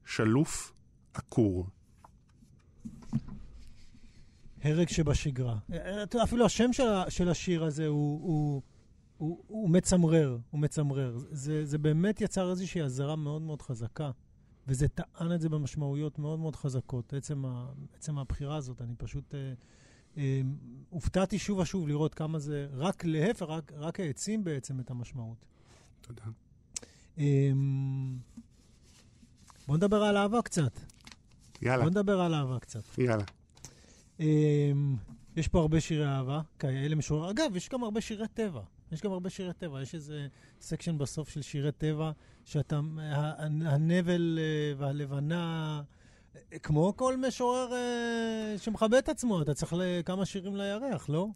שלוף, 0.05 0.73
עקור. 1.13 1.65
הרג 4.63 4.87
שבשגרה. 4.87 5.57
אפילו 6.23 6.45
השם 6.45 6.73
של, 6.73 6.83
של 7.09 7.29
השיר 7.29 7.63
הזה 7.63 7.87
הוא, 7.87 8.21
הוא, 8.21 8.61
הוא, 9.17 9.43
הוא 9.47 9.69
מצמרר, 9.69 10.37
הוא 10.49 10.61
מצמרר. 10.61 11.17
זה, 11.17 11.65
זה 11.65 11.77
באמת 11.77 12.21
יצר 12.21 12.51
איזושהי 12.51 12.81
אזהרה 12.81 13.15
מאוד 13.15 13.41
מאוד 13.41 13.61
חזקה, 13.61 14.11
וזה 14.67 14.87
טען 14.87 15.33
את 15.33 15.41
זה 15.41 15.49
במשמעויות 15.49 16.19
מאוד 16.19 16.39
מאוד 16.39 16.55
חזקות. 16.55 17.13
עצם, 17.13 17.45
ה, 17.45 17.71
עצם 17.95 18.17
הבחירה 18.17 18.55
הזאת, 18.55 18.81
אני 18.81 18.93
פשוט... 18.97 19.35
אה, 19.35 19.53
אה, 20.17 20.41
הופתעתי 20.89 21.39
שוב 21.39 21.59
ושוב 21.59 21.87
לראות 21.87 22.13
כמה 22.13 22.39
זה, 22.39 22.67
רק 22.71 23.05
להפך, 23.05 23.45
רק, 23.49 23.71
רק 23.75 23.99
העצים 23.99 24.43
בעצם 24.43 24.79
את 24.79 24.89
המשמעות. 24.89 25.45
תודה. 26.01 26.23
אמ, 27.17 28.17
בוא 29.67 29.77
נדבר 29.77 30.03
על 30.03 30.17
אהבה 30.17 30.41
קצת. 30.41 30.79
יאללה, 31.61 31.83
בוא 31.83 31.89
נדבר 31.89 32.21
על 32.21 32.33
אהבה 32.33 32.59
קצת. 32.59 32.97
יאללה. 32.97 33.23
אמ, 34.19 34.95
יש 35.35 35.47
פה 35.47 35.59
הרבה 35.59 35.81
שירי 35.81 36.05
אהבה, 36.07 36.41
כאלה 36.59 36.95
משורר. 36.95 37.31
אגב, 37.31 37.55
יש 37.55 37.69
גם 37.69 37.83
הרבה 37.83 38.01
שירי 38.01 38.27
טבע. 38.27 38.61
יש 38.91 39.01
גם 39.01 39.11
הרבה 39.11 39.29
שירי 39.29 39.53
טבע. 39.53 39.81
יש 39.81 39.95
איזה 39.95 40.27
סקשן 40.61 40.97
בסוף 40.97 41.29
של 41.29 41.41
שירי 41.41 41.71
טבע, 41.71 42.11
שאתה, 42.45 42.79
הנבל 43.65 44.39
אה, 44.41 44.73
והלבנה, 44.77 45.81
אה, 46.35 46.59
כמו 46.59 46.93
כל 46.97 47.17
משורר 47.17 47.73
אה, 47.73 48.55
שמכבד 48.57 48.93
את 48.93 49.09
עצמו, 49.09 49.41
אתה 49.41 49.53
צריך 49.53 49.73
כמה 50.05 50.25
שירים 50.25 50.55
לירח, 50.55 51.09
לא? 51.09 51.27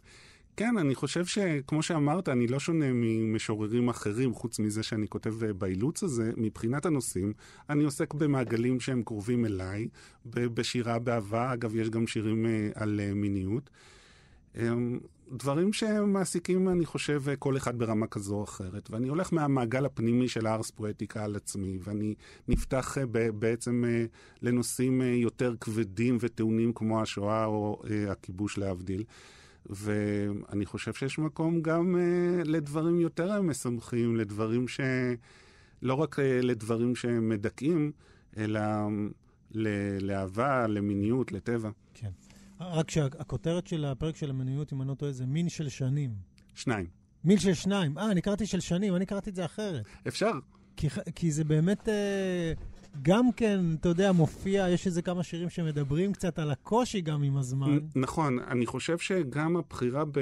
כן, 0.57 0.77
אני 0.77 0.95
חושב 0.95 1.25
שכמו 1.25 1.83
שאמרת, 1.83 2.29
אני 2.29 2.47
לא 2.47 2.59
שונה 2.59 2.85
ממשוררים 2.93 3.89
אחרים, 3.89 4.33
חוץ 4.33 4.59
מזה 4.59 4.83
שאני 4.83 5.07
כותב 5.07 5.43
אה, 5.43 5.53
באילוץ 5.53 6.03
הזה. 6.03 6.31
מבחינת 6.37 6.85
הנושאים, 6.85 7.33
אני 7.69 7.83
עוסק 7.83 8.13
במעגלים 8.13 8.79
שהם 8.79 9.03
קרובים 9.03 9.45
אליי, 9.45 9.87
בשירה 10.25 10.99
באהבה, 10.99 11.53
אגב, 11.53 11.75
יש 11.75 11.89
גם 11.89 12.07
שירים 12.07 12.45
אה, 12.45 12.69
על 12.75 12.99
אה, 12.99 13.13
מיניות. 13.13 13.69
אמ, 14.55 14.99
דברים 15.31 15.73
שמעסיקים, 15.73 16.69
אני 16.69 16.85
חושב, 16.85 17.23
כל 17.39 17.57
אחד 17.57 17.77
ברמה 17.77 18.07
כזו 18.07 18.35
או 18.35 18.43
אחרת. 18.43 18.91
ואני 18.91 19.07
הולך 19.07 19.33
מהמעגל 19.33 19.85
הפנימי 19.85 20.27
של 20.27 20.47
הארס 20.47 20.71
פואטיקה 20.71 21.23
על 21.23 21.35
עצמי, 21.35 21.77
ואני 21.83 22.15
נפתח 22.47 22.97
בעצם 23.39 23.83
לנושאים 24.41 25.01
יותר 25.01 25.55
כבדים 25.61 26.17
וטעונים 26.19 26.73
כמו 26.73 27.01
השואה 27.01 27.45
או 27.45 27.81
הכיבוש 28.09 28.57
להבדיל. 28.57 29.03
ואני 29.65 30.65
חושב 30.65 30.93
שיש 30.93 31.19
מקום 31.19 31.61
גם 31.61 31.95
uh, 31.95 32.47
לדברים 32.47 32.99
יותר 32.99 33.41
משמחים, 33.41 34.15
לדברים 34.15 34.67
ש... 34.67 34.79
לא 35.81 35.93
רק 35.93 36.19
uh, 36.19 36.21
לדברים 36.21 36.95
שמדכאים, 36.95 37.91
אלא 38.37 38.61
ל- 39.51 39.97
לאהבה, 40.01 40.67
למיניות, 40.67 41.31
לטבע. 41.31 41.69
כן. 41.93 42.09
רק 42.59 42.91
שהכותרת 42.91 43.67
של 43.67 43.85
הפרק 43.85 44.15
של 44.15 44.29
המנויות, 44.29 44.73
אם 44.73 44.81
אני 44.81 44.89
לא 44.89 44.93
טועה, 44.93 45.11
זה 45.11 45.25
מין 45.25 45.49
של 45.49 45.69
שנים. 45.69 46.11
שניים. 46.55 46.85
מין 47.23 47.39
של 47.39 47.53
שניים. 47.53 47.97
אה, 47.97 48.11
אני 48.11 48.21
קראתי 48.21 48.45
של 48.45 48.59
שנים, 48.59 48.95
אני 48.95 49.05
קראתי 49.05 49.29
את 49.29 49.35
זה 49.35 49.45
אחרת. 49.45 49.85
אפשר? 50.07 50.31
כי, 50.77 50.87
כי 51.15 51.31
זה 51.31 51.43
באמת 51.43 51.89
אה, 51.89 52.53
גם 53.01 53.31
כן, 53.31 53.59
אתה 53.79 53.89
יודע, 53.89 54.11
מופיע, 54.11 54.69
יש 54.69 54.87
איזה 54.87 55.01
כמה 55.01 55.23
שירים 55.23 55.49
שמדברים 55.49 56.13
קצת 56.13 56.39
על 56.39 56.51
הקושי 56.51 57.01
גם 57.01 57.23
עם 57.23 57.37
הזמן. 57.37 57.79
נכון, 57.95 58.39
אני 58.39 58.65
חושב 58.65 58.97
שגם 58.97 59.57
הבחירה 59.57 60.05
ב... 60.05 60.19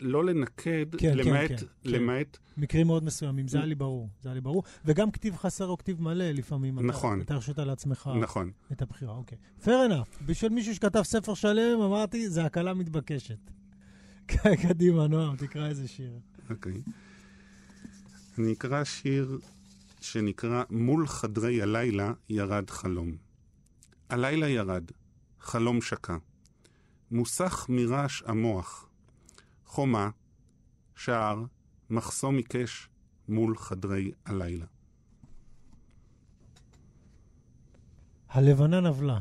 לא 0.00 0.24
לנקד, 0.24 0.86
כן, 0.92 0.98
כן, 0.98 1.18
למעט, 1.18 1.48
כן, 1.48 1.56
כן. 1.56 1.66
למעט, 1.84 2.38
מקרים 2.56 2.86
מאוד 2.86 3.04
מסוימים, 3.04 3.48
זה 3.48 3.58
היה 3.58 3.66
לי 3.66 3.74
ברור, 3.74 4.08
זה 4.22 4.28
היה 4.28 4.34
לי 4.34 4.40
ברור. 4.40 4.62
וגם 4.84 5.10
כתיב 5.10 5.36
חסר 5.36 5.66
או 5.66 5.78
כתיב 5.78 6.02
מלא 6.02 6.30
לפעמים. 6.30 6.78
נכון. 6.78 7.20
אתה 7.20 7.34
הרשית 7.34 7.58
לעצמך 7.58 8.10
נכון. 8.20 8.50
את 8.72 8.82
הבחירה, 8.82 9.14
אוקיי. 9.14 9.38
fair 9.64 9.90
enough. 9.90 10.24
בשביל 10.26 10.52
מישהו 10.52 10.74
שכתב 10.74 11.02
ספר 11.02 11.34
שלם, 11.34 11.80
אמרתי, 11.80 12.28
זה 12.28 12.44
הקלה 12.44 12.74
מתבקשת. 12.74 13.50
קדימה, 14.68 15.06
נועם, 15.06 15.36
תקרא 15.36 15.68
איזה 15.68 15.88
שיר. 15.88 16.18
אוקיי. 16.50 16.82
אני 18.38 18.52
אקרא 18.52 18.84
שיר 18.84 19.38
שנקרא 20.00 20.64
"מול 20.70 21.06
חדרי 21.06 21.62
הלילה 21.62 22.12
ירד 22.28 22.70
חלום". 22.70 23.16
הלילה 24.10 24.48
ירד, 24.48 24.84
חלום 25.40 25.82
שקע. 25.82 26.16
מוסך 27.10 27.66
מרעש 27.68 28.22
המוח. 28.26 28.88
חומה, 29.64 30.10
שער, 30.94 31.44
מחסום 31.90 32.36
עיקש 32.36 32.88
מול 33.28 33.56
חדרי 33.56 34.12
הלילה. 34.24 34.66
הלבנה 38.28 38.80
נבלה. 38.80 39.20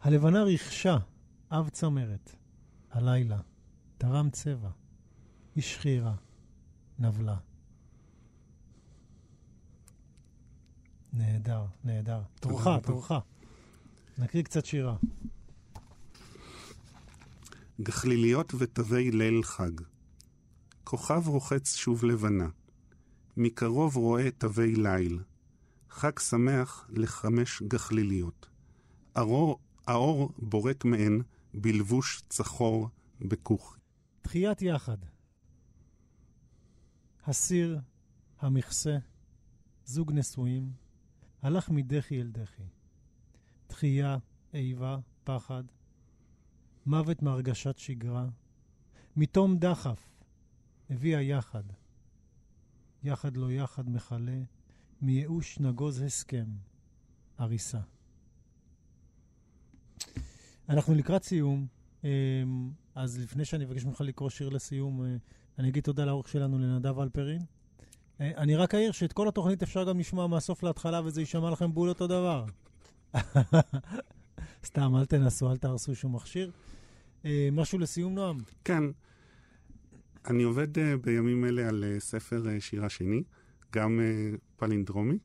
הלבנה 0.00 0.42
רכשה, 0.42 0.96
אב 1.50 1.68
צמרת. 1.68 2.36
הלילה, 2.90 3.40
תרם 3.98 4.30
צבע. 4.30 4.70
איש 5.56 5.78
חירה, 5.78 6.14
נבלה. 6.98 7.36
נהדר, 11.12 11.64
נהדר. 11.84 12.20
תורך. 12.40 12.68
תורך. 12.82 13.12
נקריא 14.18 14.42
קצת 14.42 14.64
שירה. 14.64 14.96
גחליליות 17.80 18.52
ותווי 18.58 19.10
ליל 19.10 19.42
חג. 19.42 19.70
כוכב 20.84 21.28
רוחץ 21.28 21.76
שוב 21.76 22.04
לבנה. 22.04 22.48
מקרוב 23.36 23.96
רואה 23.96 24.30
תווי 24.30 24.74
ליל. 24.76 25.18
חג 25.90 26.18
שמח 26.18 26.86
לחמש 26.88 27.62
גחליליות. 27.62 28.48
האור, 29.14 29.58
האור 29.86 30.32
בורק 30.38 30.84
מהן 30.84 31.22
בלבוש 31.54 32.22
צחור 32.28 32.88
בכוך. 33.20 33.76
תחיית 34.22 34.62
יחד. 34.62 34.96
הסיר, 37.26 37.78
המכסה, 38.40 38.96
זוג 39.84 40.12
נשואים, 40.12 40.72
הלך 41.42 41.70
מדחי 41.70 42.20
אל 42.20 42.30
דחי. 42.30 42.62
תחייה, 43.66 44.16
איבה, 44.54 44.98
פחד, 45.24 45.64
מוות 46.86 47.22
מהרגשת 47.22 47.78
שגרה, 47.78 48.26
מתום 49.16 49.58
דחף, 49.58 50.22
הביאה 50.90 51.22
יחד. 51.22 51.62
יחד 53.02 53.36
לא 53.36 53.52
יחד 53.52 53.90
מכלה, 53.90 54.40
מייאוש 55.02 55.58
נגוז 55.60 56.00
הסכם, 56.00 56.46
הריסה. 57.38 57.80
אנחנו 60.68 60.94
לקראת 60.94 61.24
סיום, 61.24 61.66
אמ, 62.04 62.70
אז 62.94 63.18
לפני 63.18 63.44
שאני 63.44 63.64
אבקש 63.64 63.84
ממך 63.84 64.00
לקרוא 64.00 64.30
שיר 64.30 64.48
לסיום, 64.48 65.04
אה, 65.04 65.16
אני 65.58 65.68
אגיד 65.68 65.84
תודה 65.84 66.04
לאורך 66.04 66.28
שלנו 66.28 66.58
לנדב 66.58 66.98
אלפרין. 66.98 67.42
אה, 68.20 68.30
אני 68.36 68.56
רק 68.56 68.74
אעיר 68.74 68.92
שאת 68.92 69.12
כל 69.12 69.28
התוכנית 69.28 69.62
אפשר 69.62 69.84
גם 69.84 69.98
לשמוע 69.98 70.26
מהסוף 70.26 70.62
להתחלה, 70.62 71.00
וזה 71.04 71.20
יישמע 71.20 71.50
לכם 71.50 71.72
בול 71.72 71.88
אותו 71.88 72.06
דבר. 72.06 72.44
סתם, 74.66 74.96
אל 74.96 75.04
תנסו, 75.04 75.50
אל 75.50 75.56
תהרסו 75.56 75.94
שום 75.94 76.14
מכשיר. 76.14 76.50
אה, 77.24 77.48
משהו 77.52 77.78
לסיום, 77.78 78.14
נועם? 78.14 78.38
כן, 78.64 78.84
אני 80.26 80.42
עובד 80.42 80.78
אה, 80.78 80.96
בימים 80.96 81.44
אלה 81.44 81.68
על 81.68 81.84
ספר 81.98 82.44
שירה 82.58 82.88
שני, 82.88 83.22
גם 83.72 84.00
פלינדרומי, 84.56 85.18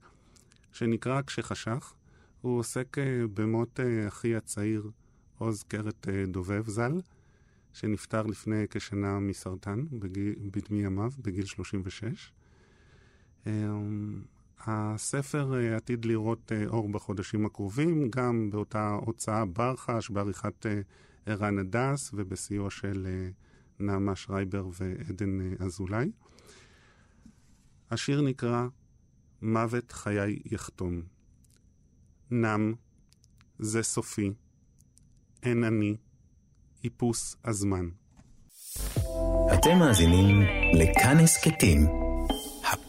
שנקרא 0.71 1.21
כשחשך. 1.21 1.93
הוא 2.41 2.59
עוסק 2.59 2.97
במות 3.33 3.79
אחי 4.07 4.35
הצעיר, 4.35 4.89
עוז 5.37 5.63
קרת 5.63 6.07
דובב 6.27 6.69
ז"ל, 6.69 7.01
שנפטר 7.73 8.21
לפני 8.21 8.65
כשנה 8.69 9.19
מסרטן 9.19 9.85
בדמי 10.51 10.83
ימיו, 10.83 11.11
בגיל 11.21 11.45
36. 11.45 12.31
אה, 13.47 13.51
הספר 14.67 15.53
אה, 15.55 15.75
עתיד 15.75 16.05
לראות 16.05 16.51
אה, 16.51 16.65
אור 16.67 16.89
בחודשים 16.89 17.45
הקרובים, 17.45 18.09
גם 18.09 18.49
באותה 18.51 18.97
הוצאה 19.05 19.45
ברחש, 19.45 20.09
בעריכת 20.09 20.65
אה, 20.65 20.81
ערן 21.25 21.59
הדס 21.59 22.11
ובסיוע 22.13 22.69
של 22.69 23.07
נעמה 23.79 24.15
שרייבר 24.15 24.67
ועדן 24.79 25.39
אזולאי. 25.59 26.11
השיר 27.91 28.21
נקרא 28.21 28.67
מוות 29.41 29.91
חיי 29.91 30.39
יחתום. 30.45 31.01
נם, 32.31 32.73
זה 33.59 33.83
סופי, 33.83 34.33
אין 35.43 35.63
אני, 35.63 35.97
איפוס 36.83 37.35
הזמן. 37.45 37.89
אתם 39.53 39.79
מאזינים 39.79 40.41
לכאן 40.73 41.17
הסכתים, 41.17 42.02